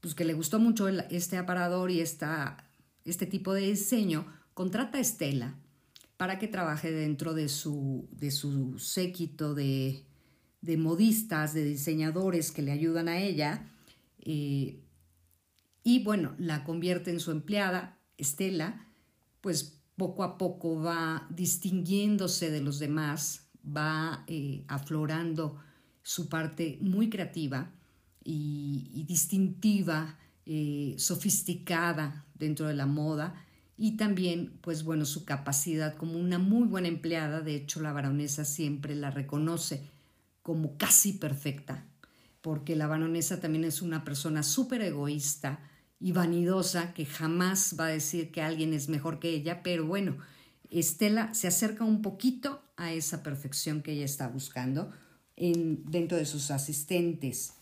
pues 0.00 0.14
que 0.14 0.24
le 0.24 0.34
gustó 0.34 0.60
mucho 0.60 0.88
este 0.88 1.36
aparador 1.36 1.90
y 1.90 2.00
esta, 2.00 2.70
este 3.04 3.26
tipo 3.26 3.52
de 3.52 3.62
diseño, 3.62 4.26
contrata 4.54 4.98
a 4.98 5.00
Estela 5.00 5.58
para 6.16 6.38
que 6.38 6.48
trabaje 6.48 6.92
dentro 6.92 7.34
de 7.34 7.48
su, 7.48 8.08
de 8.12 8.30
su 8.30 8.78
séquito 8.78 9.54
de, 9.54 10.04
de 10.60 10.76
modistas, 10.76 11.54
de 11.54 11.64
diseñadores 11.64 12.52
que 12.52 12.62
le 12.62 12.72
ayudan 12.72 13.08
a 13.08 13.20
ella. 13.20 13.66
Eh, 14.18 14.80
y 15.82 16.04
bueno, 16.04 16.34
la 16.38 16.64
convierte 16.64 17.10
en 17.10 17.20
su 17.20 17.30
empleada, 17.30 17.98
Estela, 18.18 18.86
pues 19.40 19.80
poco 19.96 20.22
a 20.22 20.38
poco 20.38 20.80
va 20.80 21.26
distinguiéndose 21.30 22.50
de 22.50 22.60
los 22.60 22.78
demás, 22.78 23.49
va 23.64 24.24
eh, 24.26 24.64
aflorando 24.68 25.58
su 26.02 26.28
parte 26.28 26.78
muy 26.80 27.10
creativa 27.10 27.70
y, 28.24 29.04
distintiva, 29.06 30.18
eh, 30.46 30.94
sofisticada 30.98 32.26
dentro 32.34 32.66
de 32.66 32.74
la 32.74 32.86
moda 32.86 33.46
y 33.76 33.96
también, 33.96 34.58
pues 34.60 34.84
bueno, 34.84 35.06
su 35.06 35.24
capacidad 35.24 35.96
como 35.96 36.18
una 36.18 36.38
muy 36.38 36.68
buena 36.68 36.88
empleada. 36.88 37.40
De 37.40 37.54
hecho, 37.54 37.80
la 37.80 37.92
baronesa 37.92 38.44
siempre 38.44 38.94
la 38.94 39.10
reconoce 39.10 39.88
como 40.42 40.76
casi 40.76 41.14
perfecta, 41.14 41.86
porque 42.42 42.76
la 42.76 42.86
baronesa 42.86 43.40
también 43.40 43.64
es 43.64 43.80
una 43.80 44.04
persona 44.04 44.42
súper 44.42 44.82
egoísta 44.82 45.60
y 45.98 46.12
vanidosa 46.12 46.92
que 46.92 47.06
jamás 47.06 47.76
va 47.78 47.86
a 47.86 47.88
decir 47.88 48.30
que 48.30 48.42
alguien 48.42 48.74
es 48.74 48.88
mejor 48.88 49.18
que 49.18 49.30
ella, 49.30 49.62
pero 49.62 49.86
bueno, 49.86 50.18
Estela 50.70 51.34
se 51.34 51.48
acerca 51.48 51.84
un 51.84 52.02
poquito 52.02 52.62
a 52.76 52.92
esa 52.92 53.22
perfección 53.22 53.82
que 53.82 53.92
ella 53.92 54.04
está 54.04 54.28
buscando 54.28 54.92
en, 55.36 55.84
dentro 55.90 56.16
de 56.16 56.26
sus 56.26 56.50
asistentes. 56.50 57.54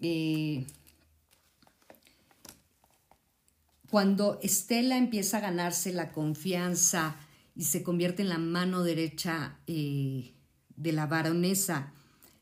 Eh, 0.00 0.66
cuando 3.90 4.38
Estela 4.42 4.96
empieza 4.96 5.38
a 5.38 5.40
ganarse 5.40 5.92
la 5.92 6.12
confianza 6.12 7.16
y 7.54 7.64
se 7.64 7.82
convierte 7.82 8.22
en 8.22 8.28
la 8.30 8.38
mano 8.38 8.82
derecha 8.82 9.58
eh, 9.66 10.32
de 10.76 10.92
la 10.92 11.06
baronesa, 11.06 11.92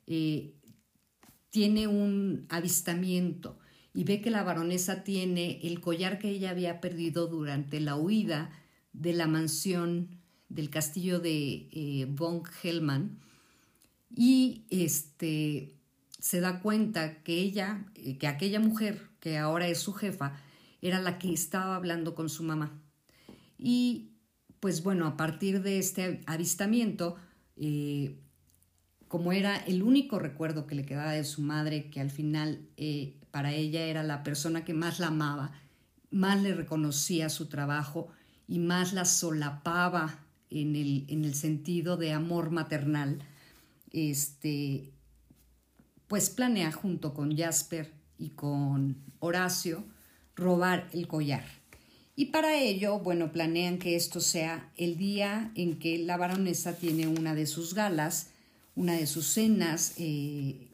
eh, 0.07 0.55
tiene 1.50 1.89
un 1.89 2.47
avistamiento 2.49 3.59
y 3.93 4.05
ve 4.05 4.21
que 4.21 4.31
la 4.31 4.45
baronesa 4.45 5.03
tiene 5.03 5.59
el 5.62 5.81
collar 5.81 6.19
que 6.19 6.29
ella 6.29 6.50
había 6.50 6.81
perdido 6.81 7.27
durante 7.27 7.81
la 7.81 7.97
huida 7.97 8.53
de 8.93 9.13
la 9.13 9.27
mansión 9.27 10.21
del 10.49 10.69
castillo 10.69 11.21
de 11.21 11.69
eh, 11.71 12.07
von 12.11 12.43
Hellman 12.63 13.19
y 14.15 14.65
este 14.71 15.77
se 16.19 16.41
da 16.41 16.61
cuenta 16.61 17.23
que 17.23 17.41
ella, 17.41 17.87
eh, 17.95 18.19
que 18.19 18.27
aquella 18.27 18.61
mujer 18.61 19.09
que 19.21 19.39
ahora 19.39 19.69
es 19.69 19.79
su 19.79 19.95
jefa, 19.95 20.39
era 20.83 21.01
la 21.01 21.19
que 21.19 21.33
estaba 21.33 21.77
hablando 21.77 22.15
con 22.15 22.29
su 22.29 22.43
mamá. 22.43 22.83
Y 23.59 24.11
pues 24.59 24.83
bueno, 24.83 25.07
a 25.07 25.17
partir 25.17 25.63
de 25.63 25.79
este 25.79 26.21
avistamiento, 26.27 27.17
eh, 27.57 28.19
como 29.09 29.33
era 29.33 29.57
el 29.57 29.83
único 29.83 30.19
recuerdo 30.19 30.67
que 30.67 30.75
le 30.75 30.85
quedaba 30.85 31.13
de 31.13 31.25
su 31.25 31.43
madre, 31.43 31.91
que 31.91 32.01
al 32.01 32.11
final 32.11 32.69
para 33.31 33.53
ella 33.53 33.85
era 33.85 34.03
la 34.03 34.23
persona 34.23 34.65
que 34.65 34.75
más 34.75 35.01
la 35.01 35.09
amaba, 35.09 35.53
más 36.11 36.43
le 36.43 36.55
reconocía 36.55 37.29
su 37.29 37.49
trabajo 37.49 38.11
y 38.50 38.59
más 38.59 38.92
la 38.92 39.04
solapaba 39.04 40.19
en 40.50 40.75
el, 40.75 41.04
en 41.07 41.25
el 41.25 41.37
sentido 41.37 41.97
de 41.97 42.12
amor 42.12 42.50
maternal, 42.50 43.23
este, 43.92 44.90
pues 46.09 46.30
planea 46.30 46.73
junto 46.73 47.14
con 47.14 47.37
Jasper 47.37 47.92
y 48.19 48.30
con 48.30 48.97
Horacio 49.21 49.85
robar 50.35 50.88
el 50.92 51.07
collar. 51.07 51.45
Y 52.16 52.26
para 52.26 52.59
ello, 52.59 52.99
bueno, 52.99 53.30
planean 53.30 53.78
que 53.78 53.95
esto 53.95 54.19
sea 54.19 54.73
el 54.76 54.97
día 54.97 55.52
en 55.54 55.78
que 55.78 55.99
la 55.99 56.16
baronesa 56.16 56.76
tiene 56.76 57.07
una 57.07 57.37
de 57.37 57.47
sus 57.47 57.73
galas, 57.73 58.30
una 58.75 58.95
de 58.95 59.07
sus 59.07 59.28
cenas, 59.28 59.95
eh, 59.97 60.66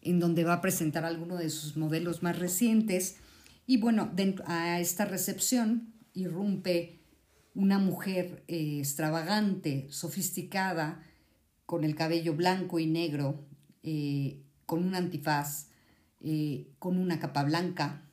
en 0.00 0.20
donde 0.20 0.44
va 0.44 0.54
a 0.54 0.60
presentar 0.60 1.04
alguno 1.04 1.38
de 1.38 1.50
sus 1.50 1.76
modelos 1.76 2.22
más 2.22 2.38
recientes. 2.38 3.16
Y 3.66 3.78
bueno, 3.78 4.12
a 4.46 4.78
esta 4.78 5.06
recepción 5.06 5.93
irrumpe 6.14 7.00
una 7.54 7.78
mujer 7.78 8.44
eh, 8.48 8.78
extravagante, 8.78 9.86
sofisticada, 9.90 11.02
con 11.66 11.84
el 11.84 11.94
cabello 11.94 12.34
blanco 12.34 12.78
y 12.78 12.86
negro, 12.86 13.46
eh, 13.82 14.42
con 14.66 14.84
un 14.84 14.94
antifaz, 14.94 15.68
eh, 16.20 16.72
con 16.78 16.98
una 16.98 17.20
capa 17.20 17.44
blanca. 17.44 18.10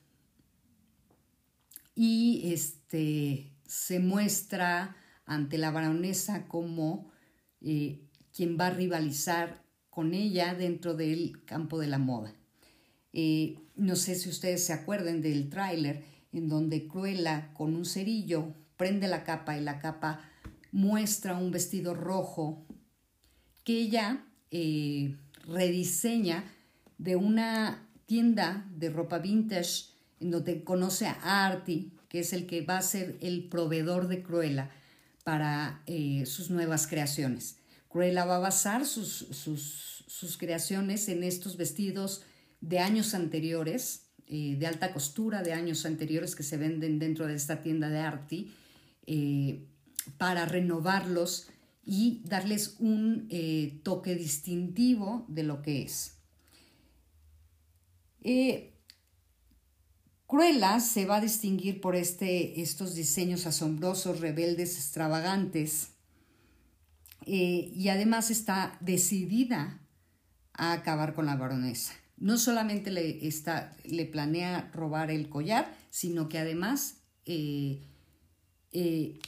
Y 1.95 2.51
este, 2.53 3.51
se 3.65 3.99
muestra 3.99 4.95
ante 5.25 5.57
la 5.57 5.71
baronesa 5.71 6.47
como 6.47 7.09
quien 7.59 8.57
va 8.59 8.67
a 8.67 8.71
rivalizar 8.71 9.63
con 9.91 10.15
ella 10.15 10.55
dentro 10.55 10.95
del 10.95 11.45
campo 11.45 11.77
de 11.77 11.87
la 11.87 11.99
moda. 11.99 12.33
no 13.75 13.95
sé 13.95 14.15
si 14.15 14.29
ustedes 14.29 14.65
se 14.65 14.73
acuerdan 14.73 15.21
del 15.21 15.49
tráiler 15.49 16.03
en 16.33 16.49
donde 16.49 16.87
Cruella 16.87 17.53
con 17.53 17.75
un 17.75 17.85
cerillo 17.85 18.53
prende 18.77 19.07
la 19.07 19.23
capa 19.23 19.57
y 19.57 19.61
la 19.61 19.79
capa 19.79 20.21
muestra 20.71 21.37
un 21.37 21.51
vestido 21.51 21.93
rojo 21.93 22.65
que 23.63 23.73
ella 23.73 24.25
eh, 24.49 25.17
rediseña 25.45 26.43
de 26.97 27.15
una 27.15 27.87
tienda 28.05 28.67
de 28.75 28.89
ropa 28.89 29.19
vintage 29.19 29.85
en 30.19 30.31
donde 30.31 30.63
conoce 30.63 31.07
a 31.07 31.45
Artie, 31.47 31.91
que 32.09 32.19
es 32.19 32.33
el 32.33 32.45
que 32.45 32.61
va 32.61 32.77
a 32.77 32.81
ser 32.81 33.17
el 33.21 33.49
proveedor 33.49 34.07
de 34.07 34.21
Cruella 34.21 34.69
para 35.23 35.81
eh, 35.87 36.25
sus 36.25 36.49
nuevas 36.49 36.87
creaciones. 36.87 37.57
Cruella 37.89 38.25
va 38.25 38.37
a 38.37 38.39
basar 38.39 38.85
sus, 38.85 39.27
sus, 39.31 40.37
creaciones 40.37 41.09
en 41.09 41.23
estos 41.23 41.57
vestidos 41.57 42.23
de 42.61 42.79
años 42.79 43.13
anteriores, 43.13 44.10
eh, 44.31 44.55
de 44.57 44.65
alta 44.65 44.91
costura 44.93 45.43
de 45.43 45.53
años 45.53 45.85
anteriores 45.85 46.35
que 46.35 46.41
se 46.41 46.57
venden 46.57 46.97
dentro 46.97 47.27
de 47.27 47.35
esta 47.35 47.61
tienda 47.61 47.89
de 47.89 47.99
Artie, 47.99 48.47
eh, 49.05 49.67
para 50.17 50.45
renovarlos 50.45 51.49
y 51.83 52.23
darles 52.25 52.77
un 52.79 53.29
toque 53.83 54.15
distintivo 54.15 55.25
de 55.27 55.43
lo 55.43 55.61
que 55.61 55.83
es. 55.83 56.15
Cruella 60.31 60.79
se 60.79 61.05
va 61.05 61.17
a 61.17 61.21
distinguir 61.21 61.81
por 61.81 61.93
este, 61.93 62.61
estos 62.61 62.95
diseños 62.95 63.45
asombrosos, 63.47 64.21
rebeldes, 64.21 64.77
extravagantes, 64.77 65.89
eh, 67.25 67.69
y 67.75 67.89
además 67.89 68.31
está 68.31 68.77
decidida 68.79 69.81
a 70.53 70.71
acabar 70.71 71.15
con 71.15 71.25
la 71.25 71.35
baronesa. 71.35 72.00
No 72.21 72.37
solamente 72.37 72.89
le, 72.91 73.27
está, 73.27 73.75
le 73.83 74.05
planea 74.05 74.71
robar 74.73 75.11
el 75.11 75.27
collar, 75.27 75.75
sino 75.89 76.29
que 76.29 76.37
además 76.37 77.01
eh, 77.25 77.81
eh, 78.71 79.19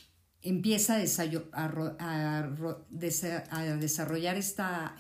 empieza 0.41 0.95
a, 0.95 2.47
desarrollar 2.89 4.37
esta, 4.37 4.95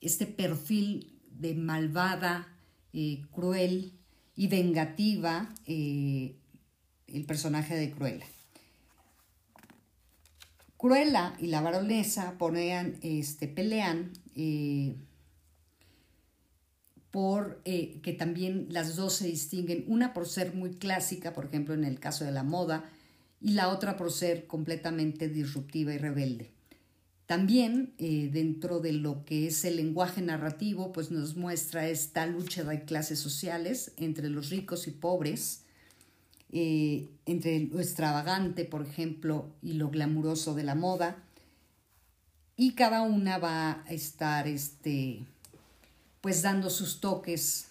este 0.00 0.26
perfil 0.26 1.20
de 1.30 1.54
malvada, 1.54 2.48
cruel, 3.30 3.98
y 4.34 4.48
vengativa 4.48 5.54
eh, 5.66 6.36
el 7.06 7.24
personaje 7.24 7.74
de 7.76 7.90
Cruella. 7.90 8.26
Cruella 10.76 11.34
y 11.38 11.46
la 11.46 11.60
baronesa 11.60 12.38
ponean, 12.38 12.98
este, 13.02 13.46
pelean 13.46 14.12
eh, 14.34 14.96
por 17.12 17.60
eh, 17.64 18.00
que 18.02 18.14
también 18.14 18.66
las 18.70 18.96
dos 18.96 19.12
se 19.12 19.28
distinguen, 19.28 19.84
una 19.86 20.14
por 20.14 20.26
ser 20.26 20.54
muy 20.54 20.70
clásica, 20.70 21.32
por 21.34 21.44
ejemplo 21.44 21.74
en 21.74 21.84
el 21.84 22.00
caso 22.00 22.24
de 22.24 22.32
la 22.32 22.42
moda, 22.42 22.90
y 23.40 23.52
la 23.52 23.68
otra 23.68 23.96
por 23.96 24.10
ser 24.10 24.46
completamente 24.46 25.28
disruptiva 25.28 25.92
y 25.92 25.98
rebelde. 25.98 26.50
También 27.26 27.92
eh, 27.98 28.30
dentro 28.32 28.80
de 28.80 28.92
lo 28.92 29.24
que 29.24 29.46
es 29.46 29.64
el 29.64 29.76
lenguaje 29.76 30.22
narrativo, 30.22 30.92
pues 30.92 31.10
nos 31.10 31.36
muestra 31.36 31.88
esta 31.88 32.26
lucha 32.26 32.64
de 32.64 32.84
clases 32.84 33.18
sociales 33.18 33.92
entre 33.98 34.30
los 34.30 34.48
ricos 34.50 34.88
y 34.88 34.90
pobres, 34.90 35.64
eh, 36.50 37.08
entre 37.26 37.60
lo 37.60 37.78
extravagante, 37.78 38.64
por 38.64 38.82
ejemplo, 38.82 39.50
y 39.62 39.74
lo 39.74 39.90
glamuroso 39.90 40.54
de 40.54 40.64
la 40.64 40.74
moda. 40.74 41.22
Y 42.56 42.72
cada 42.72 43.02
una 43.02 43.38
va 43.38 43.82
a 43.86 43.90
estar 43.90 44.46
este, 44.46 45.24
pues 46.22 46.40
dando 46.40 46.70
sus 46.70 47.00
toques 47.00 47.68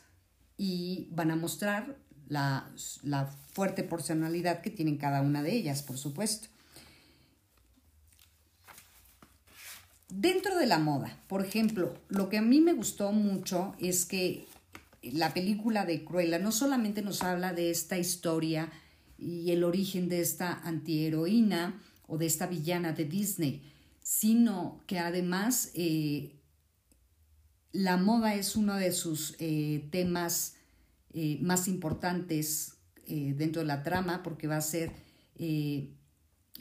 y 0.57 1.07
van 1.09 1.31
a 1.31 1.35
mostrar 1.35 1.97
la, 2.27 2.69
la 3.01 3.25
fuerte 3.25 3.83
personalidad 3.83 4.61
que 4.61 4.69
tienen 4.69 4.97
cada 4.97 5.21
una 5.21 5.41
de 5.41 5.53
ellas, 5.53 5.81
por 5.81 5.97
supuesto. 5.97 6.49
Dentro 10.09 10.57
de 10.57 10.67
la 10.67 10.77
moda, 10.77 11.17
por 11.27 11.43
ejemplo, 11.43 11.97
lo 12.09 12.29
que 12.29 12.37
a 12.37 12.41
mí 12.41 12.59
me 12.59 12.73
gustó 12.73 13.13
mucho 13.13 13.73
es 13.79 14.05
que 14.05 14.45
la 15.01 15.33
película 15.33 15.85
de 15.85 16.03
Cruella 16.03 16.37
no 16.37 16.51
solamente 16.51 17.01
nos 17.01 17.23
habla 17.23 17.53
de 17.53 17.71
esta 17.71 17.97
historia 17.97 18.69
y 19.17 19.51
el 19.51 19.63
origen 19.63 20.09
de 20.09 20.19
esta 20.19 20.59
antiheroína 20.63 21.81
o 22.07 22.17
de 22.17 22.25
esta 22.25 22.47
villana 22.47 22.91
de 22.91 23.05
Disney, 23.05 23.61
sino 24.03 24.81
que 24.85 24.99
además 24.99 25.71
eh, 25.75 26.33
la 27.71 27.97
moda 27.97 28.35
es 28.35 28.55
uno 28.55 28.75
de 28.75 28.91
sus 28.91 29.35
eh, 29.39 29.87
temas 29.91 30.55
eh, 31.13 31.37
más 31.41 31.67
importantes 31.67 32.75
dentro 33.07 33.61
de 33.61 33.67
la 33.67 33.83
trama 33.83 34.23
porque 34.23 34.47
va 34.47 34.55
a 34.55 34.61
ser 34.61 34.93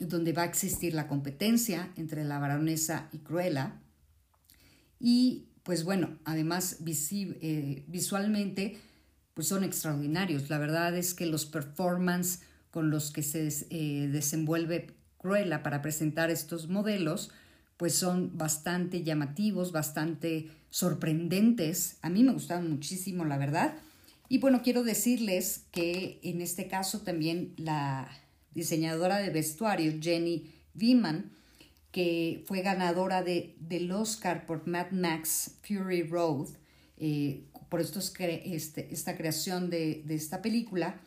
donde 0.07 0.33
va 0.33 0.41
a 0.41 0.45
existir 0.45 0.93
la 0.93 1.07
competencia 1.07 1.91
entre 1.95 2.23
la 2.23 2.39
baronesa 2.39 3.07
y 3.11 3.19
Cruella. 3.19 3.79
Y 4.99 5.47
pues 5.63 5.83
bueno, 5.83 6.17
además 6.25 6.77
eh, 6.85 7.83
visualmente 7.87 8.77
pues 9.33 9.47
son 9.47 9.63
extraordinarios. 9.63 10.49
La 10.49 10.57
verdad 10.57 10.95
es 10.97 11.13
que 11.13 11.25
los 11.25 11.45
performances 11.45 12.41
con 12.71 12.89
los 12.89 13.11
que 13.11 13.23
se 13.23 13.47
eh, 13.69 14.07
desenvuelve 14.11 14.95
Cruella 15.17 15.61
para 15.61 15.81
presentar 15.81 16.29
estos 16.31 16.67
modelos 16.67 17.31
pues 17.77 17.95
son 17.95 18.37
bastante 18.37 19.03
llamativos, 19.03 19.71
bastante 19.71 20.49
sorprendentes. 20.71 21.97
A 22.01 22.09
mí 22.09 22.23
me 22.23 22.33
gustaron 22.33 22.71
muchísimo, 22.71 23.23
la 23.25 23.37
verdad. 23.37 23.75
Y 24.29 24.39
bueno, 24.39 24.63
quiero 24.63 24.83
decirles 24.83 25.65
que 25.71 26.19
en 26.23 26.41
este 26.41 26.67
caso 26.67 27.01
también 27.01 27.53
la, 27.57 28.09
diseñadora 28.53 29.17
de 29.17 29.29
vestuario 29.29 29.93
Jenny 30.01 30.51
Viman, 30.73 31.31
que 31.91 32.43
fue 32.47 32.61
ganadora 32.61 33.23
de, 33.23 33.55
del 33.59 33.91
Oscar 33.91 34.45
por 34.45 34.67
Mad 34.67 34.91
Max 34.91 35.55
Fury 35.63 36.03
Road, 36.03 36.49
eh, 36.97 37.43
por 37.69 37.81
estos, 37.81 38.13
este, 38.19 38.93
esta 38.93 39.17
creación 39.17 39.69
de, 39.69 40.03
esta 40.09 40.41
película, 40.41 41.01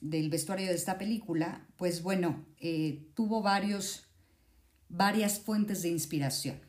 del 0.00 0.30
vestuario 0.30 0.66
de 0.66 0.74
esta 0.74 0.98
película, 0.98 1.66
pues 1.76 2.02
bueno, 2.02 2.44
eh, 2.60 3.06
tuvo 3.14 3.42
varios, 3.42 4.04
varias 4.88 5.40
fuentes 5.40 5.82
de 5.82 5.88
inspiración. 5.88 6.60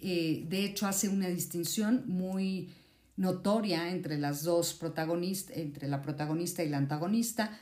Eh, 0.00 0.44
de 0.48 0.64
hecho, 0.64 0.86
hace 0.86 1.08
una 1.08 1.28
distinción 1.28 2.04
muy 2.06 2.70
notoria 3.16 3.90
entre 3.90 4.18
las 4.18 4.42
dos 4.42 4.74
protagonistas, 4.74 5.56
entre 5.56 5.88
la 5.88 6.02
protagonista 6.02 6.62
y 6.62 6.68
la 6.68 6.78
antagonista. 6.78 7.58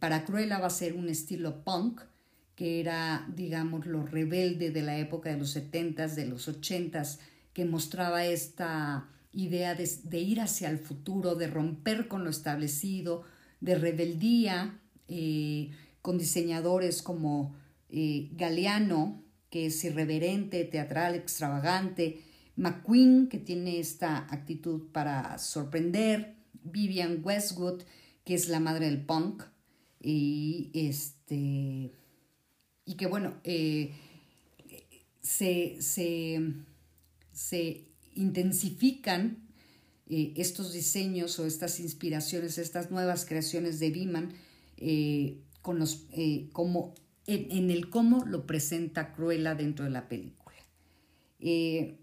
Para 0.00 0.24
Cruella 0.24 0.58
va 0.58 0.66
a 0.66 0.70
ser 0.70 0.94
un 0.94 1.08
estilo 1.08 1.62
punk, 1.62 2.00
que 2.56 2.80
era, 2.80 3.26
digamos, 3.36 3.86
lo 3.86 4.04
rebelde 4.04 4.70
de 4.70 4.82
la 4.82 4.98
época 4.98 5.30
de 5.30 5.36
los 5.36 5.54
70s, 5.54 6.14
de 6.14 6.26
los 6.26 6.48
80s, 6.48 7.18
que 7.52 7.64
mostraba 7.66 8.24
esta 8.24 9.08
idea 9.32 9.74
de, 9.74 10.18
ir 10.18 10.40
hacia 10.40 10.70
el 10.70 10.78
futuro, 10.78 11.34
de 11.34 11.46
romper 11.46 12.08
con 12.08 12.24
lo 12.24 12.30
establecido, 12.30 13.24
de 13.60 13.76
rebeldía, 13.76 14.80
eh, 15.08 15.70
con 16.00 16.16
diseñadores 16.16 17.02
como 17.02 17.54
eh, 17.90 18.30
Galeano, 18.32 19.22
que 19.50 19.66
es 19.66 19.84
irreverente, 19.84 20.64
teatral, 20.64 21.14
extravagante, 21.14 22.20
McQueen, 22.56 23.28
que 23.28 23.38
tiene 23.38 23.78
esta 23.78 24.26
actitud 24.30 24.90
para 24.92 25.38
sorprender, 25.38 26.36
Vivian 26.64 27.20
Westwood, 27.22 27.82
que 28.24 28.34
es 28.34 28.48
la 28.48 28.60
madre 28.60 28.86
del 28.86 29.04
punk, 29.04 29.44
y 30.00 30.70
este 30.72 31.92
y 32.84 32.94
que 32.94 33.06
bueno 33.06 33.34
eh, 33.42 33.92
se, 35.20 35.78
intensifican 38.14 39.48
eh, 40.08 40.32
estos 40.36 40.72
diseños 40.72 41.38
o 41.38 41.46
estas 41.46 41.80
inspiraciones, 41.80 42.58
estas 42.58 42.90
nuevas 42.90 43.26
creaciones 43.26 43.80
de 43.80 43.90
Biman 43.90 44.32
eh, 44.76 45.42
con 45.60 45.80
los, 45.80 46.06
como, 46.52 46.94
en, 47.26 47.70
el 47.70 47.90
cómo 47.90 48.24
lo 48.24 48.46
presenta 48.46 49.12
Cruella 49.12 49.54
dentro 49.54 49.84
de 49.84 49.90
la 49.90 50.08
película. 50.08 50.56
en 51.38 51.98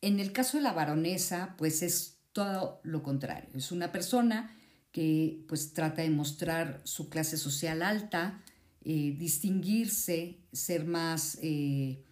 el 0.00 0.32
caso 0.32 0.56
de 0.56 0.62
la 0.62 0.72
baronesa, 0.72 1.54
pues 1.58 1.82
es 1.82 2.18
todo 2.32 2.80
lo 2.84 3.02
contrario. 3.02 3.50
Es 3.54 3.72
una 3.72 3.90
persona 3.90 4.54
que 4.92 5.44
pues 5.48 5.72
trata 5.72 6.02
de 6.02 6.10
mostrar 6.10 6.80
su 6.84 7.08
clase 7.08 7.36
social 7.36 7.82
alta, 7.82 8.42
eh, 8.84 9.14
distinguirse, 9.18 10.38
ser 10.52 10.84
más 10.84 11.38
eh, 11.42 12.02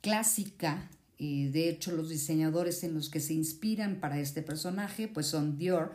clásica. 0.00 0.90
Eh, 1.18 1.50
de 1.52 1.68
hecho, 1.68 1.92
los 1.92 2.08
diseñadores 2.08 2.84
en 2.84 2.94
los 2.94 3.10
que 3.10 3.20
se 3.20 3.34
inspiran 3.34 4.00
para 4.00 4.20
este 4.20 4.42
personaje 4.42 5.08
pues 5.08 5.26
son 5.26 5.58
Dior, 5.58 5.92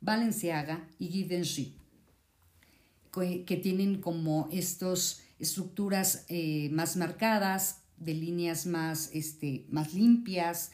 Balenciaga 0.00 0.88
y 0.98 1.08
Givenchy, 1.08 1.76
que 3.20 3.60
tienen 3.62 4.00
como 4.00 4.48
estas 4.52 5.22
estructuras 5.38 6.26
más 6.70 6.96
marcadas, 6.96 7.82
de 7.96 8.14
líneas 8.14 8.66
más, 8.66 9.10
este, 9.12 9.66
más 9.70 9.94
limpias, 9.94 10.70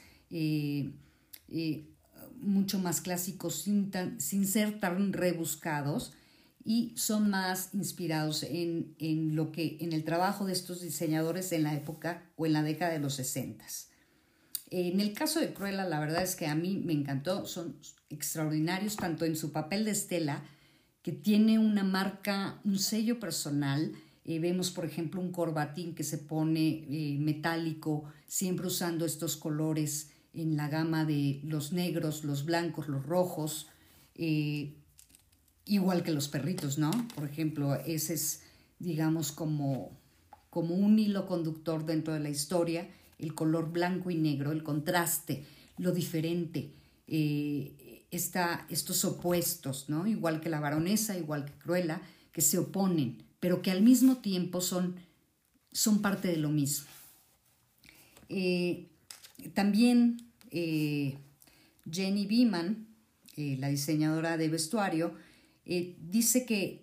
mucho 2.41 2.79
más 2.79 3.01
clásicos 3.01 3.63
sin, 3.63 3.91
sin 4.19 4.47
ser 4.47 4.81
tan 4.81 5.13
rebuscados 5.13 6.13
y 6.65 6.95
son 6.97 7.31
más 7.31 7.71
inspirados 7.75 8.45
en, 8.45 8.95
lo 9.35 9.53
que, 9.53 9.79
en 9.81 9.93
el 9.93 10.05
trabajo 10.05 10.45
de 10.45 10.53
estos 10.53 10.81
diseñadores 10.81 11.53
en 11.53 11.65
la 11.65 11.75
época 11.75 12.31
o 12.37 12.47
en 12.47 12.53
la 12.53 12.63
década 12.63 12.93
de 12.93 13.01
los 13.01 13.15
60. 13.15 13.65
En 14.71 15.01
el 15.01 15.13
caso 15.13 15.41
de 15.41 15.53
Cruella, 15.53 15.85
la 15.85 16.01
verdad 16.01 16.23
es 16.23 16.37
que 16.37 16.47
a 16.47 16.55
mí 16.55 16.81
me 16.85 16.93
encantó, 16.93 17.47
son 17.47 17.79
extraordinarios 18.09 18.97
tanto 18.97 19.25
en 19.25 19.37
su 19.37 19.53
papel 19.53 19.85
de 19.85 19.91
Estela, 19.91 20.45
que 21.03 21.13
tiene 21.13 21.59
una 21.59 21.85
marca, 21.85 22.61
un 22.65 22.79
sello 22.79 23.19
personal. 23.19 23.93
Eh, 24.25 24.39
vemos, 24.39 24.71
por 24.71 24.85
ejemplo, 24.85 25.21
un 25.21 25.33
corbatín 25.33 25.95
que 25.95 26.05
se 26.05 26.19
pone 26.19 26.85
eh, 26.89 27.19
metálico, 27.19 28.05
siempre 28.27 28.69
usando 28.69 29.05
estos 29.05 29.37
colores 29.37 30.11
en 30.33 30.57
la 30.57 30.69
gama 30.69 31.05
de 31.05 31.41
los 31.43 31.73
negros, 31.73 32.25
los 32.25 32.45
blancos, 32.45 32.89
los 32.89 33.05
rojos, 33.05 33.67
eh, 34.15 34.75
igual 35.65 36.03
que 36.05 36.13
los 36.13 36.29
perritos, 36.29 36.79
¿no? 36.79 36.91
Por 37.15 37.25
ejemplo, 37.25 37.75
ese 37.75 38.15
es, 38.15 38.43
digamos, 38.79 39.33
como, 39.33 39.91
como 40.51 40.77
un 40.77 40.99
hilo 40.99 41.27
conductor 41.27 41.85
dentro 41.85 42.15
de 42.15 42.21
la 42.21 42.31
historia, 42.31 42.89
el 43.19 43.35
color 43.35 43.73
blanco 43.73 44.11
y 44.11 44.17
negro, 44.17 44.53
el 44.53 44.63
contraste, 44.63 45.45
lo 45.79 45.93
diferente, 45.93 46.71
estos 48.13 49.05
opuestos, 49.05 49.89
¿no? 49.89 50.07
Igual 50.07 50.41
que 50.41 50.51
la 50.51 50.61
baronesa, 50.61 51.17
igual 51.17 51.47
que 51.47 51.53
Cruella, 51.53 52.03
que 52.31 52.43
se 52.43 52.59
oponen, 52.59 53.23
pero 53.41 53.63
que 53.63 53.71
al 53.71 53.83
mismo 53.83 54.19
tiempo 54.19 54.61
son, 54.61 54.97
son 55.73 56.03
parte 56.03 56.29
de 56.29 56.37
lo 56.37 56.51
mismo. 56.51 56.87
Eh, 58.29 58.89
también 59.55 60.31
eh, 60.51 61.17
Jenny 61.91 62.27
Beeman, 62.27 62.87
eh, 63.37 63.57
la 63.59 63.69
diseñadora 63.69 64.37
de 64.37 64.49
vestuario, 64.49 65.15
dice 65.65 66.45
que 66.45 66.83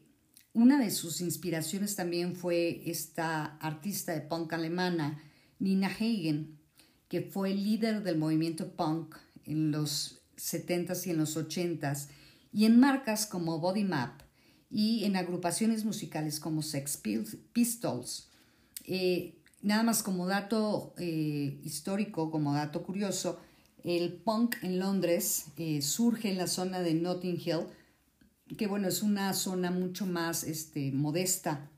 una 0.54 0.80
de 0.80 0.90
sus 0.90 1.22
inspiraciones 1.22 1.96
también 1.96 2.36
fue 2.36 2.82
esta 2.86 3.58
artista 3.58 4.14
de 4.14 4.22
punk 4.22 4.54
alemana, 4.54 5.22
Nina 5.60 5.88
Hagen, 5.88 6.58
que 7.08 7.22
fue 7.22 7.54
líder 7.54 8.04
del 8.04 8.18
movimiento 8.18 8.72
punk 8.72 9.16
en 9.46 9.72
los 9.72 10.19
70s 10.40 11.08
y 11.08 11.12
en 11.12 11.18
los 11.18 11.38
80s, 11.38 12.08
y 12.52 12.66
en 12.66 12.80
marcas 12.80 13.26
como 13.26 13.60
Body 13.60 13.84
Map 13.84 14.22
y 14.72 15.04
en 15.04 15.16
agrupaciones 15.16 15.86
musicales 15.86 16.40
como 16.40 16.62
Sex 16.62 17.02
Pistols. 17.54 18.30
nada 19.62 19.84
más 19.84 20.02
como 20.02 20.26
dato 20.26 20.94
histórico, 20.98 22.32
como 22.32 22.54
dato 22.54 22.82
curioso, 22.82 23.40
el 23.84 24.14
punk 24.14 24.58
en 24.62 24.80
Londres 24.80 25.46
eh, 25.58 25.82
surge 25.82 26.30
en 26.30 26.38
la 26.38 26.48
zona 26.48 26.82
de 26.82 26.94
Notting 26.94 27.40
Hill, 27.44 27.68
que 28.58 28.68
bueno, 28.68 28.88
es 28.88 29.02
una 29.02 29.34
zona 29.34 29.72
mucho 29.72 30.06
más 30.06 30.44
este, 30.44 30.92
modesta 30.92 31.70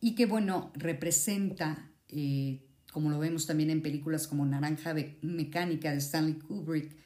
y 0.00 0.14
que 0.14 0.26
bueno, 0.26 0.72
representa, 0.74 1.90
eh, 2.08 2.62
como 2.92 3.10
lo 3.10 3.18
vemos 3.18 3.46
también 3.46 3.70
en 3.70 3.82
películas 3.82 4.26
como 4.26 4.46
Naranja 4.46 4.94
Mecánica 5.22 5.92
de 5.92 5.98
Stanley 5.98 6.34
Kubrick, 6.34 6.96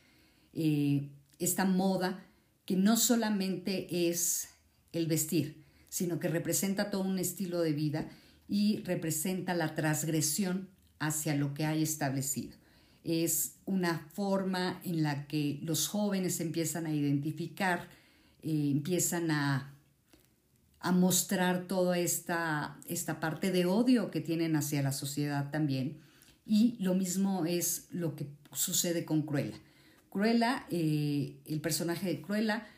eh, 0.55 1.11
esta 1.39 1.65
moda 1.65 2.25
que 2.65 2.77
no 2.77 2.97
solamente 2.97 4.09
es 4.09 4.49
el 4.93 5.07
vestir, 5.07 5.65
sino 5.89 6.19
que 6.19 6.29
representa 6.29 6.91
todo 6.91 7.03
un 7.03 7.19
estilo 7.19 7.61
de 7.61 7.73
vida 7.73 8.09
y 8.49 8.79
representa 8.85 9.55
la 9.55 9.75
transgresión 9.75 10.69
hacia 10.99 11.35
lo 11.35 11.55
que 11.55 11.67
hay 11.67 11.83
establecido 11.83 12.57
es 13.05 13.57
una 13.67 13.99
forma 14.15 14.81
en 14.83 15.03
la 15.03 15.27
que 15.27 15.61
los 15.63 15.89
jóvenes 15.89 16.41
empiezan 16.41 16.87
a 16.87 16.95
identificar, 16.95 17.89
eh, 18.43 18.71
empiezan 18.73 19.31
a, 19.31 19.75
a, 20.81 20.93
mostrar 20.93 21.67
toda 21.69 21.99
esta, 21.99 22.79
esta 22.87 23.21
parte 23.21 23.53
de 23.53 23.67
odio 23.67 24.11
que 24.11 24.23
tienen 24.23 24.57
hacia 24.57 24.83
la 24.83 24.93
sociedad 24.93 25.51
también. 25.51 26.01
Y 26.47 26.77
lo 26.81 26.95
mismo 26.95 27.45
es 27.45 27.89
lo 27.91 28.17
que 28.17 28.27
sucede 28.53 29.05
con 29.05 29.23
Cruella. 29.23 29.59
Cruella, 30.15 30.65
eh, 30.71 31.41
el 31.45 31.61
personaje 31.61 32.07
de 32.07 32.23
Cruella, 32.23 32.69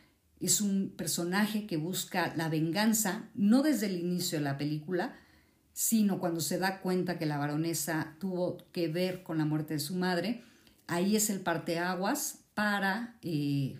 es 0.40 0.62
un 0.62 0.94
personaje 0.96 1.66
que 1.66 1.76
busca 1.76 2.34
la 2.34 2.48
venganza, 2.48 3.28
no 3.34 3.62
desde 3.62 3.88
el 3.88 3.98
inicio 3.98 4.38
de 4.38 4.44
la 4.44 4.56
película, 4.56 5.14
sino 5.74 6.18
cuando 6.18 6.40
se 6.40 6.58
da 6.58 6.80
cuenta 6.80 7.18
que 7.18 7.26
la 7.26 7.36
baronesa 7.36 8.16
tuvo 8.20 8.56
que 8.72 8.88
ver 8.88 9.22
con 9.22 9.36
la 9.36 9.44
muerte 9.44 9.74
de 9.74 9.80
su 9.80 9.96
madre, 9.96 10.44
ahí 10.86 11.14
es 11.14 11.28
el 11.28 11.40
parteaguas 11.40 12.38
para 12.54 13.18
eh, 13.20 13.78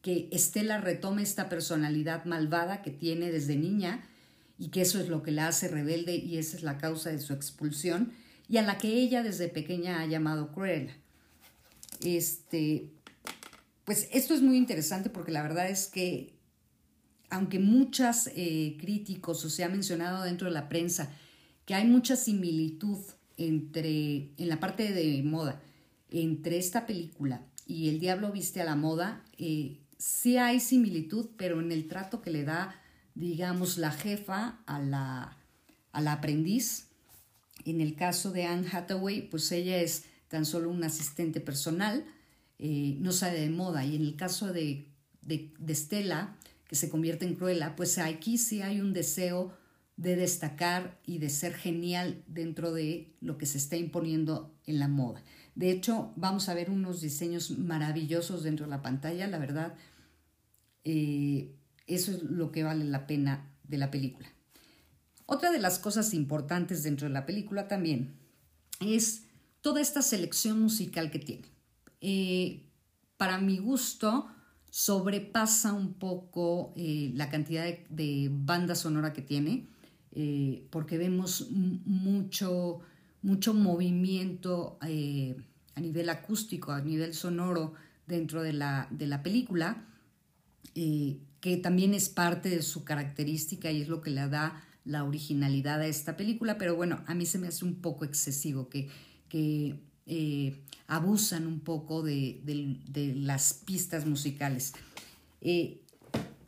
que 0.00 0.28
Estela 0.30 0.80
retome 0.80 1.22
esta 1.22 1.48
personalidad 1.48 2.24
malvada 2.24 2.82
que 2.82 2.92
tiene 2.92 3.32
desde 3.32 3.56
niña 3.56 4.06
y 4.58 4.68
que 4.68 4.82
eso 4.82 5.00
es 5.00 5.08
lo 5.08 5.24
que 5.24 5.32
la 5.32 5.48
hace 5.48 5.66
rebelde 5.66 6.14
y 6.14 6.38
esa 6.38 6.56
es 6.56 6.62
la 6.62 6.78
causa 6.78 7.10
de 7.10 7.18
su 7.18 7.32
expulsión 7.32 8.12
y 8.48 8.58
a 8.58 8.62
la 8.62 8.78
que 8.78 8.92
ella 8.92 9.24
desde 9.24 9.48
pequeña 9.48 10.00
ha 10.00 10.06
llamado 10.06 10.52
cruel. 10.52 10.92
Este, 12.04 12.92
pues 13.84 14.08
esto 14.12 14.34
es 14.34 14.42
muy 14.42 14.56
interesante 14.56 15.10
porque 15.10 15.32
la 15.32 15.42
verdad 15.42 15.68
es 15.68 15.86
que 15.86 16.36
aunque 17.30 17.58
muchos 17.58 18.28
eh, 18.34 18.76
críticos 18.80 19.44
o 19.44 19.50
se 19.50 19.64
ha 19.64 19.68
mencionado 19.68 20.24
dentro 20.24 20.48
de 20.48 20.54
la 20.54 20.68
prensa 20.68 21.10
que 21.64 21.74
hay 21.74 21.86
mucha 21.86 22.16
similitud 22.16 22.98
entre, 23.36 24.32
en 24.36 24.48
la 24.48 24.60
parte 24.60 24.92
de 24.92 25.22
moda, 25.22 25.60
entre 26.10 26.58
esta 26.58 26.86
película 26.86 27.44
y 27.66 27.88
El 27.88 27.98
Diablo 27.98 28.30
Viste 28.30 28.60
a 28.60 28.64
la 28.64 28.76
Moda, 28.76 29.24
eh, 29.38 29.80
sí 29.98 30.36
hay 30.36 30.60
similitud, 30.60 31.30
pero 31.36 31.60
en 31.60 31.72
el 31.72 31.88
trato 31.88 32.22
que 32.22 32.30
le 32.30 32.44
da, 32.44 32.80
digamos, 33.14 33.76
la 33.76 33.90
jefa 33.90 34.60
a 34.66 34.78
la, 34.78 35.36
a 35.90 36.00
la 36.00 36.12
aprendiz. 36.12 36.88
En 37.64 37.80
el 37.80 37.96
caso 37.96 38.30
de 38.30 38.44
Anne 38.44 38.68
Hathaway, 38.70 39.28
pues 39.28 39.50
ella 39.50 39.78
es 39.78 40.04
tan 40.28 40.44
solo 40.44 40.70
un 40.70 40.82
asistente 40.84 41.40
personal, 41.40 42.04
eh, 42.58 42.96
no 43.00 43.12
sabe 43.12 43.40
de 43.40 43.50
moda. 43.50 43.84
Y 43.84 43.96
en 43.96 44.02
el 44.02 44.16
caso 44.16 44.52
de, 44.52 44.88
de, 45.22 45.52
de 45.58 45.74
Stella, 45.74 46.36
que 46.68 46.76
se 46.76 46.88
convierte 46.88 47.26
en 47.26 47.34
Cruella, 47.34 47.76
pues 47.76 47.98
aquí 47.98 48.38
sí 48.38 48.62
hay 48.62 48.80
un 48.80 48.92
deseo 48.92 49.54
de 49.96 50.16
destacar 50.16 50.98
y 51.06 51.18
de 51.18 51.30
ser 51.30 51.54
genial 51.54 52.22
dentro 52.26 52.72
de 52.72 53.14
lo 53.20 53.38
que 53.38 53.46
se 53.46 53.58
está 53.58 53.76
imponiendo 53.76 54.54
en 54.66 54.78
la 54.78 54.88
moda. 54.88 55.22
De 55.54 55.70
hecho, 55.70 56.12
vamos 56.16 56.48
a 56.48 56.54
ver 56.54 56.70
unos 56.70 57.00
diseños 57.00 57.50
maravillosos 57.58 58.42
dentro 58.42 58.66
de 58.66 58.70
la 58.70 58.82
pantalla, 58.82 59.26
la 59.26 59.38
verdad, 59.38 59.74
eh, 60.84 61.54
eso 61.86 62.12
es 62.12 62.22
lo 62.22 62.52
que 62.52 62.62
vale 62.62 62.84
la 62.84 63.06
pena 63.06 63.50
de 63.64 63.78
la 63.78 63.90
película. 63.90 64.28
Otra 65.24 65.50
de 65.50 65.58
las 65.58 65.78
cosas 65.78 66.14
importantes 66.14 66.82
dentro 66.82 67.08
de 67.08 67.14
la 67.14 67.26
película 67.26 67.66
también 67.66 68.14
es 68.80 69.24
toda 69.66 69.80
esta 69.80 70.00
selección 70.00 70.60
musical 70.60 71.10
que 71.10 71.18
tiene. 71.18 71.48
Eh, 72.00 72.62
para 73.16 73.38
mi 73.38 73.58
gusto, 73.58 74.28
sobrepasa 74.70 75.72
un 75.72 75.94
poco 75.94 76.72
eh, 76.76 77.10
la 77.14 77.30
cantidad 77.30 77.64
de, 77.88 78.28
banda 78.30 78.76
sonora 78.76 79.12
que 79.12 79.22
tiene, 79.22 79.66
eh, 80.12 80.68
porque 80.70 80.98
vemos 80.98 81.48
mucho, 81.50 82.78
mucho 83.22 83.54
movimiento 83.54 84.78
a 84.80 85.80
nivel 85.80 86.10
acústico, 86.10 86.70
a 86.70 86.80
nivel 86.80 87.12
sonoro 87.12 87.74
dentro 88.06 88.44
de 88.44 88.52
la, 88.52 88.86
de 88.92 89.08
la 89.08 89.24
película, 89.24 89.84
que 90.72 91.56
también 91.60 91.92
es 91.92 92.08
parte 92.08 92.50
de 92.50 92.62
su 92.62 92.84
característica 92.84 93.72
y 93.72 93.82
es 93.82 93.88
lo 93.88 94.00
que 94.00 94.10
le 94.10 94.28
da 94.28 94.62
la 94.84 95.02
originalidad 95.02 95.80
a 95.80 95.88
esta 95.88 96.16
película, 96.16 96.56
pero 96.56 96.76
bueno, 96.76 97.02
a 97.08 97.14
mí 97.16 97.26
se 97.26 97.38
me 97.38 97.48
hace 97.48 97.64
un 97.64 97.80
poco 97.82 98.04
excesivo 98.04 98.68
que, 98.68 98.88
que 99.28 99.78
eh, 100.08 100.62
abusan 100.86 101.48
un 101.48 101.58
poco 101.58 102.02
de, 102.02 102.40
las 103.16 103.54
pistas 103.54 104.06
musicales. 104.06 104.72
Eh, 105.40 105.82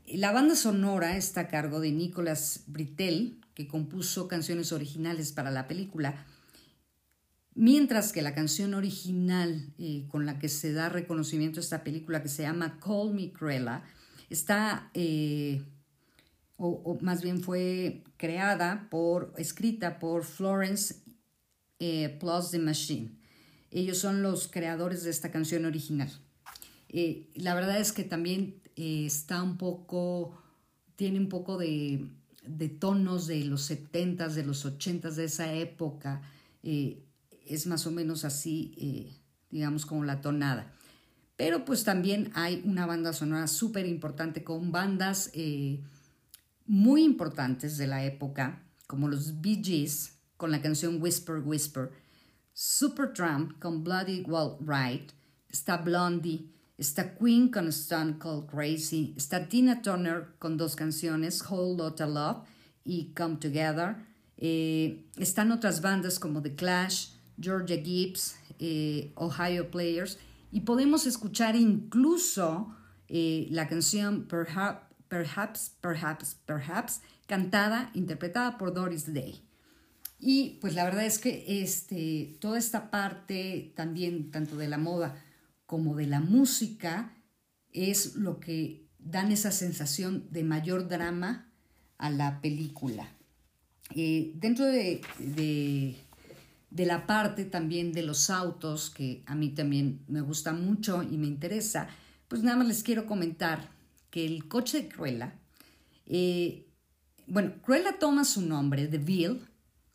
la 0.07 0.31
banda 0.31 0.55
sonora 0.55 1.17
está 1.17 1.43
a 1.43 1.49
cargo 1.49 1.81
de 1.81 1.91
Nicolas 1.91 2.63
Britell, 2.69 3.41
que 3.55 3.67
compuso 3.67 4.29
canciones 4.29 4.71
originales 4.71 5.33
para 5.33 5.51
la 5.51 5.67
película, 5.67 6.25
mientras 7.57 8.13
que 8.13 8.23
la 8.23 8.33
canción 8.33 8.75
original 8.75 9.73
eh, 9.79 10.07
con 10.09 10.25
la 10.25 10.39
que 10.39 10.49
se 10.49 10.73
da 10.73 10.89
reconocimiento 10.89 11.59
a 11.59 11.63
esta 11.65 11.83
película, 11.83 12.23
que 12.23 12.29
se 12.29 12.43
llama 12.43 12.79
Call 12.79 13.13
Me 13.13 13.33
Cruella, 13.33 13.83
está, 14.31 14.93
o, 16.57 16.69
o, 16.69 16.99
más 17.01 17.23
bien 17.23 17.43
fue 17.43 18.05
creada 18.17 18.87
por, 18.89 19.35
escrita 19.37 19.99
por 19.99 20.23
Florence 20.23 21.08
Plus 21.79 22.51
the 22.51 22.59
Machine. 22.59 23.19
Ellos 23.71 23.99
son 23.99 24.23
los 24.23 24.49
creadores 24.49 25.05
de 25.05 25.11
esta 25.11 25.31
canción 25.31 25.65
original. 25.65 26.11
Eh, 26.89 27.29
la 27.35 27.55
verdad 27.55 27.79
es 27.79 27.93
que 27.93 28.05
también 28.05 28.61
eh, 28.77 29.05
está 29.05 29.43
un 29.43 29.59
poco, 29.59 30.37
tiene 30.97 31.19
un 31.19 31.29
poco 31.29 31.59
de, 31.59 32.09
tonos 32.79 33.27
de 33.27 33.45
los 33.45 33.71
70s, 33.71 34.31
de 34.31 34.45
los 34.45 34.65
80s, 34.65 35.15
de 35.15 35.25
esa 35.25 35.53
época. 35.53 36.23
Eh, 36.63 37.05
es 37.47 37.67
más 37.67 37.87
o 37.87 37.91
menos 37.91 38.25
así, 38.25 39.21
digamos, 39.51 39.85
como 39.85 40.05
la 40.05 40.21
tonada. 40.21 40.73
Pero 41.37 41.65
pues 41.65 41.85
también 41.85 42.31
hay 42.35 42.63
una 42.65 42.85
banda 42.85 43.13
sonora 43.13 43.47
súper 43.47 43.87
importante 43.87 44.43
con 44.45 44.73
bandas 44.73 45.31
muy 46.67 47.05
importantes 47.05 47.79
de 47.79 47.87
la 47.87 48.05
época, 48.05 48.63
como 48.87 49.09
los 49.09 49.41
Bee 49.41 49.63
Gees, 49.65 50.18
con 50.39 50.51
la 50.51 50.63
canción 50.63 51.03
Whisper 51.03 51.43
Whisper. 51.45 51.91
Supertramp 52.55 53.61
con 53.61 53.85
Bloody 53.85 54.25
Well 54.27 54.57
Right, 54.61 55.13
está 55.51 55.77
Blondie, 55.77 56.51
está 56.79 57.15
Queen 57.15 57.51
con 57.51 57.69
Stone 57.69 58.19
Cold 58.19 58.47
Crazy, 58.51 59.15
está 59.17 59.49
Tina 59.49 59.83
Turner 59.83 60.29
con 60.39 60.57
dos 60.57 60.75
canciones, 60.75 61.43
Whole 61.43 61.77
Lotta 61.77 62.07
Love 62.07 62.49
y 62.85 63.13
Come 63.15 63.37
Together, 63.37 63.97
eh, 64.37 65.05
están 65.17 65.53
otras 65.53 65.81
bandas 65.83 66.19
como 66.19 66.43
The 66.43 66.55
Clash, 66.55 67.11
Georgia 67.41 67.81
Gibbs, 67.83 68.37
eh, 68.59 69.13
Ohio 69.17 69.71
Players, 69.71 70.19
y 70.51 70.61
podemos 70.61 71.07
escuchar 71.07 71.55
incluso 71.55 72.75
eh, 73.09 73.47
la 73.51 73.69
canción 73.69 74.27
Perhaps, 74.27 74.81
Perhaps, 75.09 75.77
Perhaps, 75.81 76.37
Perhaps, 76.47 77.01
cantada, 77.27 77.91
interpretada 77.95 78.59
por 78.59 78.73
Doris 78.73 79.13
Day. 79.13 79.48
Y 80.19 80.59
pues 80.61 80.75
la 80.75 80.85
verdad 80.85 81.07
es 81.07 81.19
que 81.19 81.63
este, 81.63 82.37
toda 82.41 82.59
esta 82.59 82.91
parte 82.91 83.73
también, 83.77 84.31
tanto 84.31 84.57
de 84.57 84.69
la 84.69 84.79
moda 84.79 85.23
como 85.67 85.95
de 85.95 86.07
la 86.07 86.21
música, 86.21 87.15
es 87.73 88.17
lo 88.17 88.41
que 88.41 88.89
dan 88.99 89.31
esa 89.31 89.53
sensación 89.53 90.27
de 90.31 90.43
mayor 90.43 90.89
drama 90.89 91.53
a 91.99 92.11
la 92.11 92.41
película. 92.41 93.09
Eh, 93.95 94.33
dentro 94.35 94.67
de, 94.67 95.01
de, 95.19 95.97
la 96.87 97.07
parte 97.07 97.45
también 97.45 97.93
de 97.93 98.03
los 98.03 98.29
autos, 98.29 98.91
que 98.91 99.23
a 99.27 99.35
mí 99.35 99.51
también 99.51 100.01
me 100.09 100.21
gusta 100.21 100.53
mucho 100.53 101.03
y 101.03 101.17
me 101.17 101.27
interesa, 101.27 101.89
pues 102.29 102.43
nada 102.43 102.59
más 102.59 102.69
les 102.69 102.83
quiero 102.83 103.07
comentar 103.07 103.71
que 104.11 104.27
el 104.27 104.49
coche 104.49 104.83
de 104.83 104.89
Cruella, 104.89 105.35
eh, 106.07 106.67
bueno, 107.27 107.53
Cruella 107.63 107.99
toma 107.99 108.25
su 108.25 108.43
nombre 108.43 108.87
de 108.87 108.99
Bill. 108.99 109.48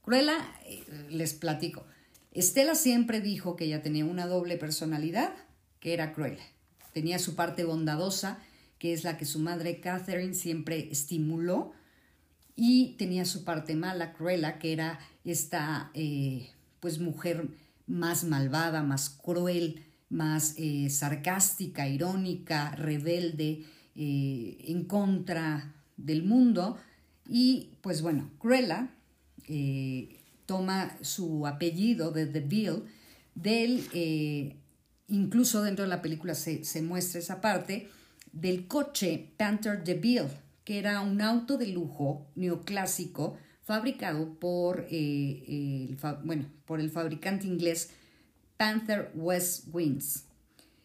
Cruella, 0.04 0.36
eh, 0.66 0.84
les 1.10 1.34
platico, 1.34 1.86
Estela 2.34 2.76
siempre 2.76 3.22
dijo 3.22 3.56
que 3.56 3.66
ella 3.66 3.82
tenía 3.82 4.04
una 4.04 4.28
doble 4.28 4.58
personalidad, 4.58 5.34
que 5.80 5.94
era 5.94 6.14
Cruella. 6.14 6.44
Tenía 6.92 7.20
su 7.20 7.36
parte 7.36 7.64
bondadosa, 7.64 8.40
que 8.80 8.92
es 8.92 9.06
la 9.06 9.18
que 9.18 9.26
su 9.26 9.40
madre 9.40 9.80
Catherine 9.80 10.34
siempre 10.34 10.90
estimuló, 10.92 11.72
y 12.56 12.96
tenía 12.98 13.24
su 13.24 13.46
parte 13.46 13.76
mala, 13.76 14.12
Cruella, 14.12 14.60
que 14.60 14.74
era 14.74 15.00
esta 15.24 15.90
eh, 15.94 16.50
pues 16.82 17.00
mujer 17.00 17.48
más 17.88 18.26
malvada, 18.26 18.84
más 18.84 19.10
cruel, 19.10 19.86
más 20.10 20.56
eh, 20.58 20.90
sarcástica, 20.90 21.88
irónica, 21.88 22.72
rebelde, 22.76 23.66
en 23.96 24.86
contra 24.86 25.74
del 25.98 26.24
mundo. 26.24 26.78
Y 27.28 27.70
pues 27.82 28.02
bueno, 28.02 28.30
Cruella 28.40 28.90
toma 30.46 30.98
su 31.02 31.48
apellido 31.48 32.12
de 32.12 32.26
Bill 32.40 32.84
del, 33.36 34.56
incluso 35.08 35.64
dentro 35.64 35.84
de 35.84 35.90
la 35.90 36.02
película 36.02 36.36
se, 36.36 36.64
se 36.64 36.82
muestra 36.82 37.20
esa 37.20 37.42
parte, 37.42 37.90
del 38.34 38.68
coche 38.68 39.32
Panther 39.38 39.84
de 39.84 39.94
Bill, 39.94 40.28
que 40.66 40.80
era 40.80 41.02
un 41.02 41.22
auto 41.22 41.58
de 41.58 41.68
lujo 41.68 42.28
neoclásico 42.36 43.38
fabricado 43.64 44.34
por, 44.40 44.86
eh, 44.90 45.44
el, 45.48 45.98
bueno, 46.24 46.46
por 46.66 46.80
el 46.80 46.90
fabricante 46.90 47.48
inglés 47.48 47.92
Panther 48.58 49.12
West 49.16 49.68
Winds. 49.72 50.26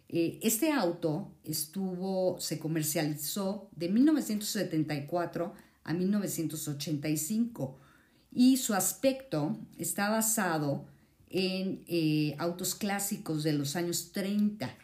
Eh, 0.08 0.38
este 0.42 0.72
auto 0.72 1.32
estuvo, 1.44 2.40
se 2.40 2.58
comercializó 2.58 3.68
de 3.76 3.88
1974 3.88 5.54
a 5.84 5.92
1985 5.92 7.78
y 8.32 8.56
su 8.56 8.74
aspecto 8.74 9.58
está 9.78 10.10
basado 10.10 10.86
en 11.30 11.82
eh, 11.86 12.34
autos 12.38 12.74
clásicos 12.74 13.42
de 13.42 13.52
los 13.52 13.76
años 13.76 14.12
30. 14.12 14.74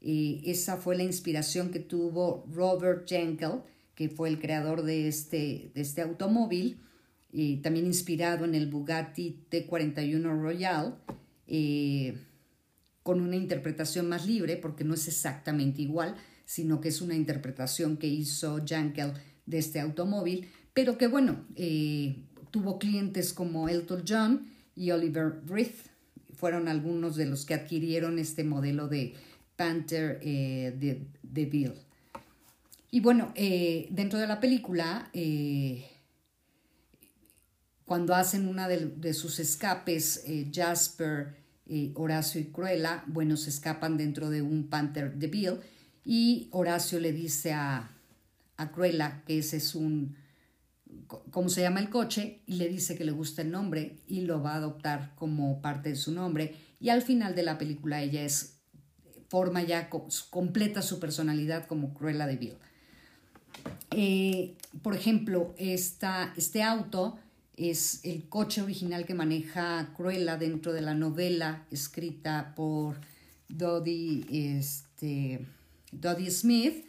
esa 0.00 0.76
fue 0.76 0.96
la 0.96 1.02
inspiración 1.02 1.70
que 1.70 1.80
tuvo 1.80 2.44
Robert 2.52 3.08
Jenkel 3.08 3.62
que 3.94 4.08
fue 4.08 4.28
el 4.28 4.40
creador 4.40 4.82
de 4.82 5.08
este, 5.08 5.70
este 5.74 6.02
automóvil, 6.02 6.80
y 7.32 7.56
también 7.58 7.86
inspirado 7.86 8.44
en 8.44 8.54
el 8.54 8.68
Bugatti 8.68 9.44
T41 9.50 10.40
Royal, 10.40 10.98
eh, 11.46 12.16
con 13.02 13.20
una 13.20 13.36
interpretación 13.36 14.08
más 14.08 14.26
libre, 14.26 14.56
porque 14.56 14.84
no 14.84 14.94
es 14.94 15.08
exactamente 15.08 15.82
igual, 15.82 16.14
sino 16.44 16.80
que 16.80 16.88
es 16.88 17.00
una 17.00 17.14
interpretación 17.14 17.96
que 17.96 18.06
hizo 18.06 18.60
Jankel 18.66 19.12
de 19.46 19.58
este 19.58 19.80
automóvil, 19.80 20.48
pero 20.72 20.96
que 20.96 21.06
bueno, 21.06 21.44
eh, 21.56 22.24
tuvo 22.54 22.78
clientes 22.78 23.32
como 23.32 23.68
Elton 23.68 24.04
John 24.06 24.46
y 24.76 24.92
Oliver 24.92 25.40
Reed, 25.44 25.72
fueron 26.36 26.68
algunos 26.68 27.16
de 27.16 27.26
los 27.26 27.44
que 27.44 27.54
adquirieron 27.54 28.20
este 28.20 28.44
modelo 28.44 28.86
de 28.86 29.14
Panther 29.56 30.20
eh, 30.22 30.72
de, 30.78 31.04
de 31.24 31.46
Bill. 31.46 31.72
Y 32.92 33.00
bueno, 33.00 33.32
eh, 33.34 33.88
dentro 33.90 34.20
de 34.20 34.28
la 34.28 34.38
película, 34.38 35.10
eh, 35.12 35.84
cuando 37.84 38.14
hacen 38.14 38.46
una 38.46 38.68
de, 38.68 39.14
sus 39.14 39.40
escapes, 39.40 40.22
eh, 40.24 40.48
Jasper, 40.54 41.34
Horacio 41.94 42.40
y 42.40 42.44
Cruella, 42.52 43.02
bueno, 43.08 43.36
se 43.36 43.50
escapan 43.50 43.96
dentro 43.96 44.30
de 44.30 44.42
un 44.42 44.68
Panther 44.68 45.12
de 45.12 45.26
Bill 45.26 45.54
y 46.04 46.46
Horacio 46.52 47.00
le 47.00 47.12
dice 47.12 47.52
a, 47.52 47.90
a 48.56 48.70
Cruella 48.70 49.24
que 49.26 49.38
ese 49.38 49.56
es 49.56 49.74
un, 49.74 50.14
¿cómo 51.30 51.48
se 51.48 51.62
llama 51.62 51.80
el 51.80 51.90
coche? 51.90 52.40
Y 52.46 52.54
le 52.54 52.68
dice 52.68 52.96
que 52.96 53.04
le 53.04 53.12
gusta 53.12 53.42
el 53.42 53.50
nombre 53.50 53.96
y 54.06 54.22
lo 54.22 54.42
va 54.42 54.52
a 54.52 54.56
adoptar 54.56 55.12
como 55.14 55.60
parte 55.60 55.90
de 55.90 55.96
su 55.96 56.12
nombre. 56.12 56.54
Y 56.80 56.88
al 56.90 57.02
final 57.02 57.34
de 57.34 57.42
la 57.42 57.58
película 57.58 58.02
ella 58.02 58.22
es, 58.24 58.58
forma 59.28 59.62
ya, 59.62 59.90
completa 60.30 60.82
su 60.82 61.00
personalidad 61.00 61.66
como 61.66 61.94
Cruella 61.94 62.26
de 62.26 62.36
Bill. 62.36 62.56
Eh, 63.90 64.56
por 64.82 64.94
ejemplo, 64.94 65.54
este 65.58 66.62
auto 66.62 67.18
es 67.56 68.00
el 68.04 68.28
coche 68.28 68.62
original 68.62 69.06
que 69.06 69.14
maneja 69.14 69.92
Cruella 69.96 70.36
dentro 70.36 70.72
de 70.72 70.80
la 70.80 70.94
novela 70.94 71.64
escrita 71.70 72.54
por 72.56 72.96
Dodie, 73.48 74.26
este, 74.58 75.46
Smith. 76.30 76.84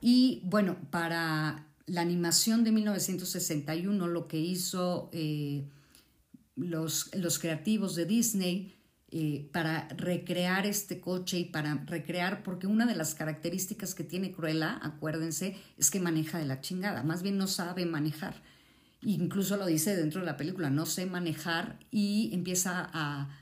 Y 0.00 0.40
bueno, 0.44 0.76
para 0.90 1.66
la 1.90 2.02
animación 2.02 2.62
de 2.62 2.70
1961, 2.70 4.06
lo 4.06 4.28
que 4.28 4.38
hizo 4.38 5.10
eh, 5.12 5.68
los, 6.54 7.12
los 7.16 7.38
creativos 7.40 7.96
de 7.96 8.06
Disney 8.06 8.76
eh, 9.10 9.50
para 9.52 9.88
recrear 9.96 10.66
este 10.66 11.00
coche 11.00 11.40
y 11.40 11.44
para 11.46 11.74
recrear, 11.86 12.44
porque 12.44 12.68
una 12.68 12.86
de 12.86 12.94
las 12.94 13.16
características 13.16 13.96
que 13.96 14.04
tiene 14.04 14.30
Cruella, 14.30 14.78
acuérdense, 14.80 15.56
es 15.78 15.90
que 15.90 15.98
maneja 15.98 16.38
de 16.38 16.46
la 16.46 16.60
chingada, 16.60 17.02
más 17.02 17.22
bien 17.22 17.36
no 17.36 17.48
sabe 17.48 17.86
manejar. 17.86 18.40
Incluso 19.02 19.56
lo 19.56 19.66
dice 19.66 19.96
dentro 19.96 20.20
de 20.20 20.26
la 20.26 20.36
película, 20.36 20.70
no 20.70 20.86
sé 20.86 21.06
manejar 21.06 21.80
y 21.90 22.30
empieza 22.32 22.88
a, 22.92 23.36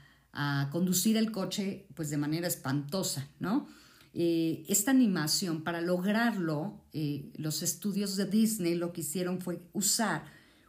conducir 0.71 1.17
el 1.17 1.31
coche 1.31 1.85
pues 1.95 2.09
de 2.09 2.17
manera 2.17 2.47
espantosa, 2.47 3.27
¿no? 3.39 3.67
Eh, 4.13 4.65
esta 4.67 4.91
animación, 4.91 5.63
para 5.63 5.81
lograrlo, 5.81 6.81
eh, 6.93 7.31
los 7.35 7.61
estudios 7.61 8.15
de 8.15 8.25
Disney 8.25 8.75
lo 8.75 8.91
que 8.93 9.01
hicieron 9.01 9.41
fue 9.41 9.61
usar 9.73 10.23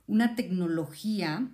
una 0.06 0.34
tecnología 0.34 1.48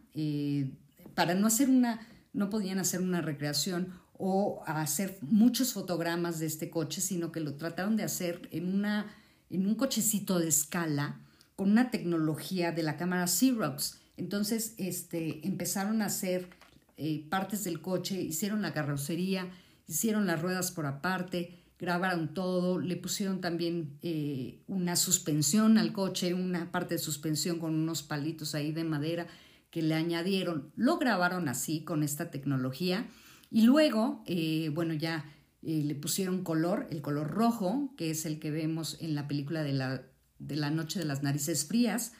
para 1.14 1.34
no 1.34 1.46
hacer 1.46 1.68
una 1.68 2.00
no 2.36 2.50
podían 2.50 2.78
hacer 2.78 3.00
una 3.00 3.22
recreación 3.22 3.94
o 4.18 4.62
hacer 4.66 5.18
muchos 5.22 5.72
fotogramas 5.72 6.38
de 6.38 6.46
este 6.46 6.70
coche, 6.70 7.00
sino 7.00 7.32
que 7.32 7.40
lo 7.40 7.54
trataron 7.54 7.96
de 7.96 8.04
hacer 8.04 8.48
en, 8.52 8.72
una, 8.72 9.06
en 9.50 9.66
un 9.66 9.74
cochecito 9.74 10.38
de 10.38 10.48
escala 10.48 11.18
con 11.56 11.70
una 11.70 11.90
tecnología 11.90 12.72
de 12.72 12.82
la 12.82 12.98
cámara 12.98 13.26
Xerox. 13.26 14.00
Entonces 14.18 14.74
este, 14.76 15.46
empezaron 15.46 16.02
a 16.02 16.06
hacer 16.06 16.50
eh, 16.98 17.26
partes 17.30 17.64
del 17.64 17.80
coche, 17.80 18.20
hicieron 18.20 18.60
la 18.60 18.74
carrocería, 18.74 19.50
hicieron 19.88 20.26
las 20.26 20.40
ruedas 20.40 20.72
por 20.72 20.84
aparte, 20.84 21.58
grabaron 21.78 22.32
todo, 22.32 22.78
le 22.78 22.96
pusieron 22.96 23.40
también 23.40 23.98
eh, 24.02 24.62
una 24.66 24.96
suspensión 24.96 25.78
al 25.78 25.92
coche, 25.92 26.34
una 26.34 26.72
parte 26.72 26.94
de 26.94 26.98
suspensión 26.98 27.58
con 27.58 27.74
unos 27.74 28.02
palitos 28.02 28.54
ahí 28.54 28.72
de 28.72 28.84
madera 28.84 29.26
que 29.70 29.82
le 29.82 29.94
añadieron, 29.94 30.72
lo 30.76 30.98
grabaron 30.98 31.48
así 31.48 31.84
con 31.84 32.02
esta 32.02 32.30
tecnología 32.30 33.08
y 33.50 33.62
luego, 33.62 34.22
eh, 34.26 34.70
bueno, 34.74 34.94
ya 34.94 35.24
eh, 35.62 35.82
le 35.84 35.94
pusieron 35.94 36.42
color, 36.42 36.86
el 36.90 37.02
color 37.02 37.30
rojo, 37.30 37.92
que 37.96 38.10
es 38.10 38.26
el 38.26 38.38
que 38.38 38.50
vemos 38.50 38.96
en 39.00 39.14
la 39.14 39.28
película 39.28 39.62
de 39.62 39.72
la, 39.72 40.02
de 40.38 40.56
la 40.56 40.70
Noche 40.70 40.98
de 40.98 41.04
las 41.04 41.22
Narices 41.22 41.66
Frías, 41.66 42.12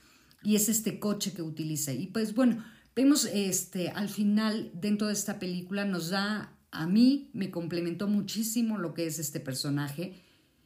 y 0.42 0.56
es 0.56 0.68
este 0.68 0.98
coche 0.98 1.32
que 1.32 1.42
utiliza. 1.42 1.92
Y 1.92 2.06
pues 2.08 2.34
bueno, 2.34 2.64
vemos 2.94 3.24
este, 3.24 3.90
al 3.90 4.08
final 4.08 4.70
dentro 4.74 5.08
de 5.08 5.12
esta 5.12 5.38
película 5.38 5.84
nos 5.84 6.10
da, 6.10 6.55
a 6.76 6.86
mí 6.86 7.30
me 7.32 7.50
complementó 7.50 8.08
muchísimo 8.08 8.78
lo 8.78 8.94
que 8.94 9.06
es 9.06 9.18
este 9.18 9.40
personaje, 9.40 10.22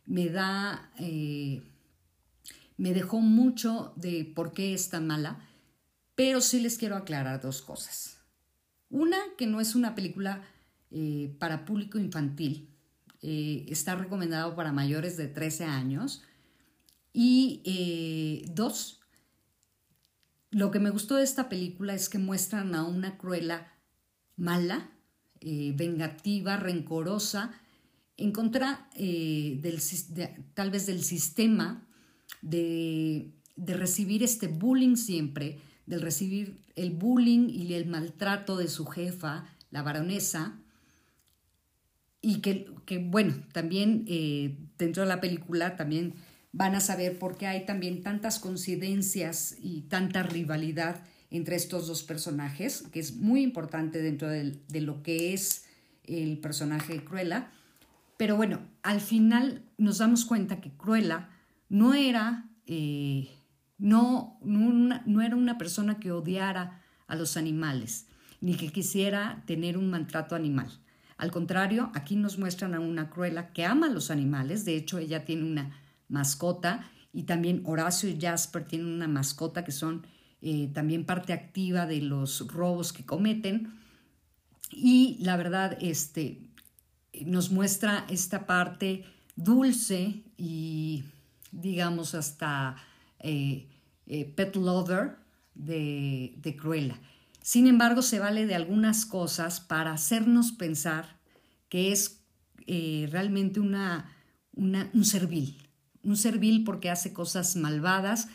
me 0.06 0.28
da, 0.28 0.92
eh, 0.98 1.62
me 2.76 2.92
dejó 2.92 3.20
mucho 3.20 3.92
de 3.96 4.30
por 4.34 4.52
qué 4.52 4.74
es 4.74 4.88
tan 4.88 5.06
mala 5.06 5.46
pero 6.20 6.42
sí 6.42 6.60
les 6.60 6.76
quiero 6.76 6.96
aclarar 6.96 7.40
dos 7.40 7.62
cosas. 7.62 8.18
Una, 8.90 9.16
que 9.38 9.46
no 9.46 9.58
es 9.58 9.74
una 9.74 9.94
película 9.94 10.42
eh, 10.90 11.34
para 11.38 11.64
público 11.64 11.98
infantil, 11.98 12.68
eh, 13.22 13.64
está 13.70 13.94
recomendado 13.94 14.54
para 14.54 14.70
mayores 14.70 15.16
de 15.16 15.28
13 15.28 15.64
años. 15.64 16.22
Y 17.14 18.44
dos, 18.52 19.00
lo 20.50 20.70
que 20.70 20.78
me 20.78 20.90
gustó 20.90 21.16
de 21.16 21.24
esta 21.24 21.48
película 21.48 21.94
es 21.94 22.10
que 22.10 22.18
muestran 22.18 22.74
a 22.74 22.84
una 22.84 23.16
cruela 23.16 23.72
mala, 24.36 24.90
vengativa, 25.40 26.56
rencorosa, 26.56 27.52
en 28.16 28.32
contra 28.32 28.88
del, 28.94 29.80
tal 30.54 30.70
vez 30.70 30.86
del 30.86 31.02
sistema 31.02 31.86
de, 32.42 33.32
de 33.56 33.74
recibir 33.74 34.22
este 34.22 34.48
bullying 34.48 34.96
siempre, 34.96 35.58
de 35.86 35.98
recibir 35.98 36.60
el 36.76 36.90
bullying 36.90 37.48
y 37.48 37.74
el 37.74 37.86
maltrato 37.86 38.56
de 38.56 38.68
su 38.68 38.86
jefa, 38.86 39.46
la 39.70 39.82
baronesa, 39.82 40.60
y 42.22 42.40
que, 42.40 42.66
bueno, 42.98 43.34
también 43.52 44.04
eh, 44.06 44.56
dentro 44.78 45.02
de 45.02 45.08
la 45.08 45.20
película 45.20 45.76
también 45.76 46.14
van 46.52 46.74
a 46.74 46.80
saber 46.80 47.18
por 47.18 47.36
qué 47.36 47.46
hay 47.46 47.64
también 47.64 48.02
tantas 48.02 48.38
coincidencias 48.38 49.56
y 49.60 49.82
tanta 49.82 50.22
rivalidad 50.22 51.02
entre 51.30 51.56
estos 51.56 51.86
dos 51.86 52.02
personajes, 52.02 52.84
que 52.92 53.00
es 53.00 53.16
muy 53.16 53.42
importante 53.42 54.02
dentro 54.02 54.28
de, 54.28 54.80
lo 54.80 55.02
que 55.02 55.32
es 55.32 55.66
el 56.04 56.38
personaje 56.38 56.94
de 56.94 57.04
Cruella. 57.04 57.50
Pero 58.16 58.36
bueno, 58.36 58.60
al 58.82 59.00
final 59.00 59.62
nos 59.78 59.98
damos 59.98 60.24
cuenta 60.24 60.60
que 60.60 60.70
Cruella 60.70 61.28
no 61.68 61.94
era, 61.94 62.48
eh, 62.66 63.28
no, 63.78 64.38
no 64.42 65.22
era 65.22 65.36
una 65.36 65.56
persona 65.56 65.98
que 65.98 66.12
odiara 66.12 66.82
a 67.06 67.14
los 67.14 67.36
animales, 67.36 68.06
ni 68.40 68.54
que 68.56 68.72
quisiera 68.72 69.42
tener 69.46 69.78
un 69.78 69.90
maltrato 69.90 70.34
animal. 70.34 70.70
Al 71.16 71.30
contrario, 71.30 71.90
aquí 71.94 72.16
nos 72.16 72.38
muestran 72.38 72.74
a 72.74 72.80
una 72.80 73.10
Cruella 73.10 73.52
que 73.52 73.66
ama 73.66 73.88
a 73.88 73.90
los 73.90 74.10
animales, 74.10 74.64
de 74.64 74.76
hecho 74.76 74.98
ella 74.98 75.24
tiene 75.26 75.44
una 75.44 75.78
mascota 76.08 76.90
y 77.12 77.24
también 77.24 77.62
Horacio 77.66 78.08
y 78.08 78.18
Jasper 78.18 78.64
tienen 78.64 78.88
una 78.88 79.06
mascota 79.06 79.62
que 79.62 79.72
son 79.72 80.06
eh, 80.42 80.70
también 80.72 81.04
parte 81.04 81.32
activa 81.32 81.86
de 81.86 82.00
los 82.00 82.46
robos 82.48 82.92
que 82.92 83.04
cometen. 83.04 83.72
Y 84.70 85.18
la 85.20 85.36
verdad, 85.36 85.76
este, 85.80 86.38
nos 87.24 87.50
muestra 87.50 88.06
esta 88.08 88.46
parte 88.46 89.04
dulce 89.36 90.22
y 90.36 91.04
digamos 91.52 92.14
hasta 92.14 92.76
eh, 93.18 93.68
eh, 94.06 94.24
pet 94.24 94.56
lover 94.56 95.16
de, 95.54 96.34
de 96.38 96.56
Cruella. 96.56 96.98
Sin 97.42 97.66
embargo, 97.66 98.02
se 98.02 98.18
vale 98.18 98.46
de 98.46 98.54
algunas 98.54 99.06
cosas 99.06 99.60
para 99.60 99.92
hacernos 99.92 100.52
pensar 100.52 101.18
que 101.68 101.92
es 101.92 102.20
eh, 102.66 103.08
realmente 103.10 103.60
una, 103.60 104.14
un 104.52 105.04
servil, 105.04 105.56
un 106.02 106.16
servil 106.16 106.64
porque 106.64 106.90
hace 106.90 107.12
cosas 107.12 107.56
malvadas, 107.56 108.28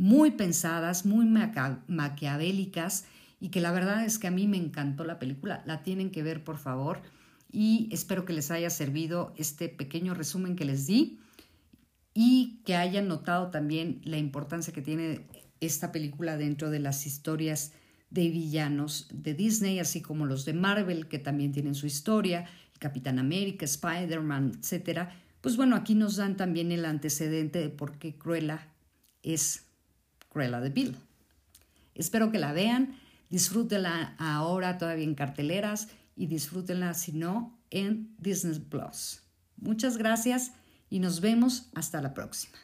muy 0.00 0.30
pensadas, 0.30 1.04
muy 1.04 1.26
maquiavélicas 1.26 3.04
y 3.38 3.50
que 3.50 3.60
la 3.60 3.70
verdad 3.70 4.02
es 4.02 4.18
que 4.18 4.28
a 4.28 4.30
mí 4.30 4.48
me 4.48 4.56
encantó 4.56 5.04
la 5.04 5.18
película, 5.18 5.62
la 5.66 5.82
tienen 5.82 6.10
que 6.10 6.22
ver 6.22 6.42
por 6.42 6.56
favor 6.56 7.02
y 7.52 7.86
espero 7.92 8.24
que 8.24 8.32
les 8.32 8.50
haya 8.50 8.70
servido 8.70 9.34
este 9.36 9.68
pequeño 9.68 10.14
resumen 10.14 10.56
que 10.56 10.64
les 10.64 10.86
di 10.86 11.20
y 12.14 12.62
que 12.64 12.76
hayan 12.76 13.08
notado 13.08 13.50
también 13.50 14.00
la 14.02 14.16
importancia 14.16 14.72
que 14.72 14.80
tiene 14.80 15.26
esta 15.60 15.92
película 15.92 16.38
dentro 16.38 16.70
de 16.70 16.78
las 16.78 17.04
historias 17.04 17.74
de 18.08 18.30
villanos 18.30 19.06
de 19.12 19.34
Disney, 19.34 19.80
así 19.80 20.00
como 20.00 20.24
los 20.24 20.46
de 20.46 20.54
Marvel, 20.54 21.08
que 21.08 21.18
también 21.18 21.52
tienen 21.52 21.74
su 21.74 21.84
historia, 21.84 22.46
Capitán 22.78 23.18
América, 23.18 23.66
Spider-Man, 23.66 24.60
etc. 24.62 25.10
Pues 25.42 25.58
bueno, 25.58 25.76
aquí 25.76 25.94
nos 25.94 26.16
dan 26.16 26.38
también 26.38 26.72
el 26.72 26.86
antecedente 26.86 27.58
de 27.58 27.68
por 27.68 27.98
qué 27.98 28.16
Cruella 28.16 28.66
es 29.22 29.69
Cruella 30.30 30.60
de 30.60 30.70
Bill. 30.70 30.96
Espero 31.94 32.32
que 32.32 32.38
la 32.38 32.54
vean, 32.54 32.96
disfrútenla 33.28 34.14
ahora 34.18 34.78
todavía 34.78 35.04
en 35.04 35.14
carteleras 35.14 35.88
y 36.16 36.26
disfrútenla 36.26 36.94
si 36.94 37.12
no 37.12 37.58
en 37.70 38.14
Disney 38.18 38.58
Plus. 38.58 39.20
Muchas 39.56 39.98
gracias 39.98 40.52
y 40.88 41.00
nos 41.00 41.20
vemos 41.20 41.68
hasta 41.74 42.00
la 42.00 42.14
próxima. 42.14 42.56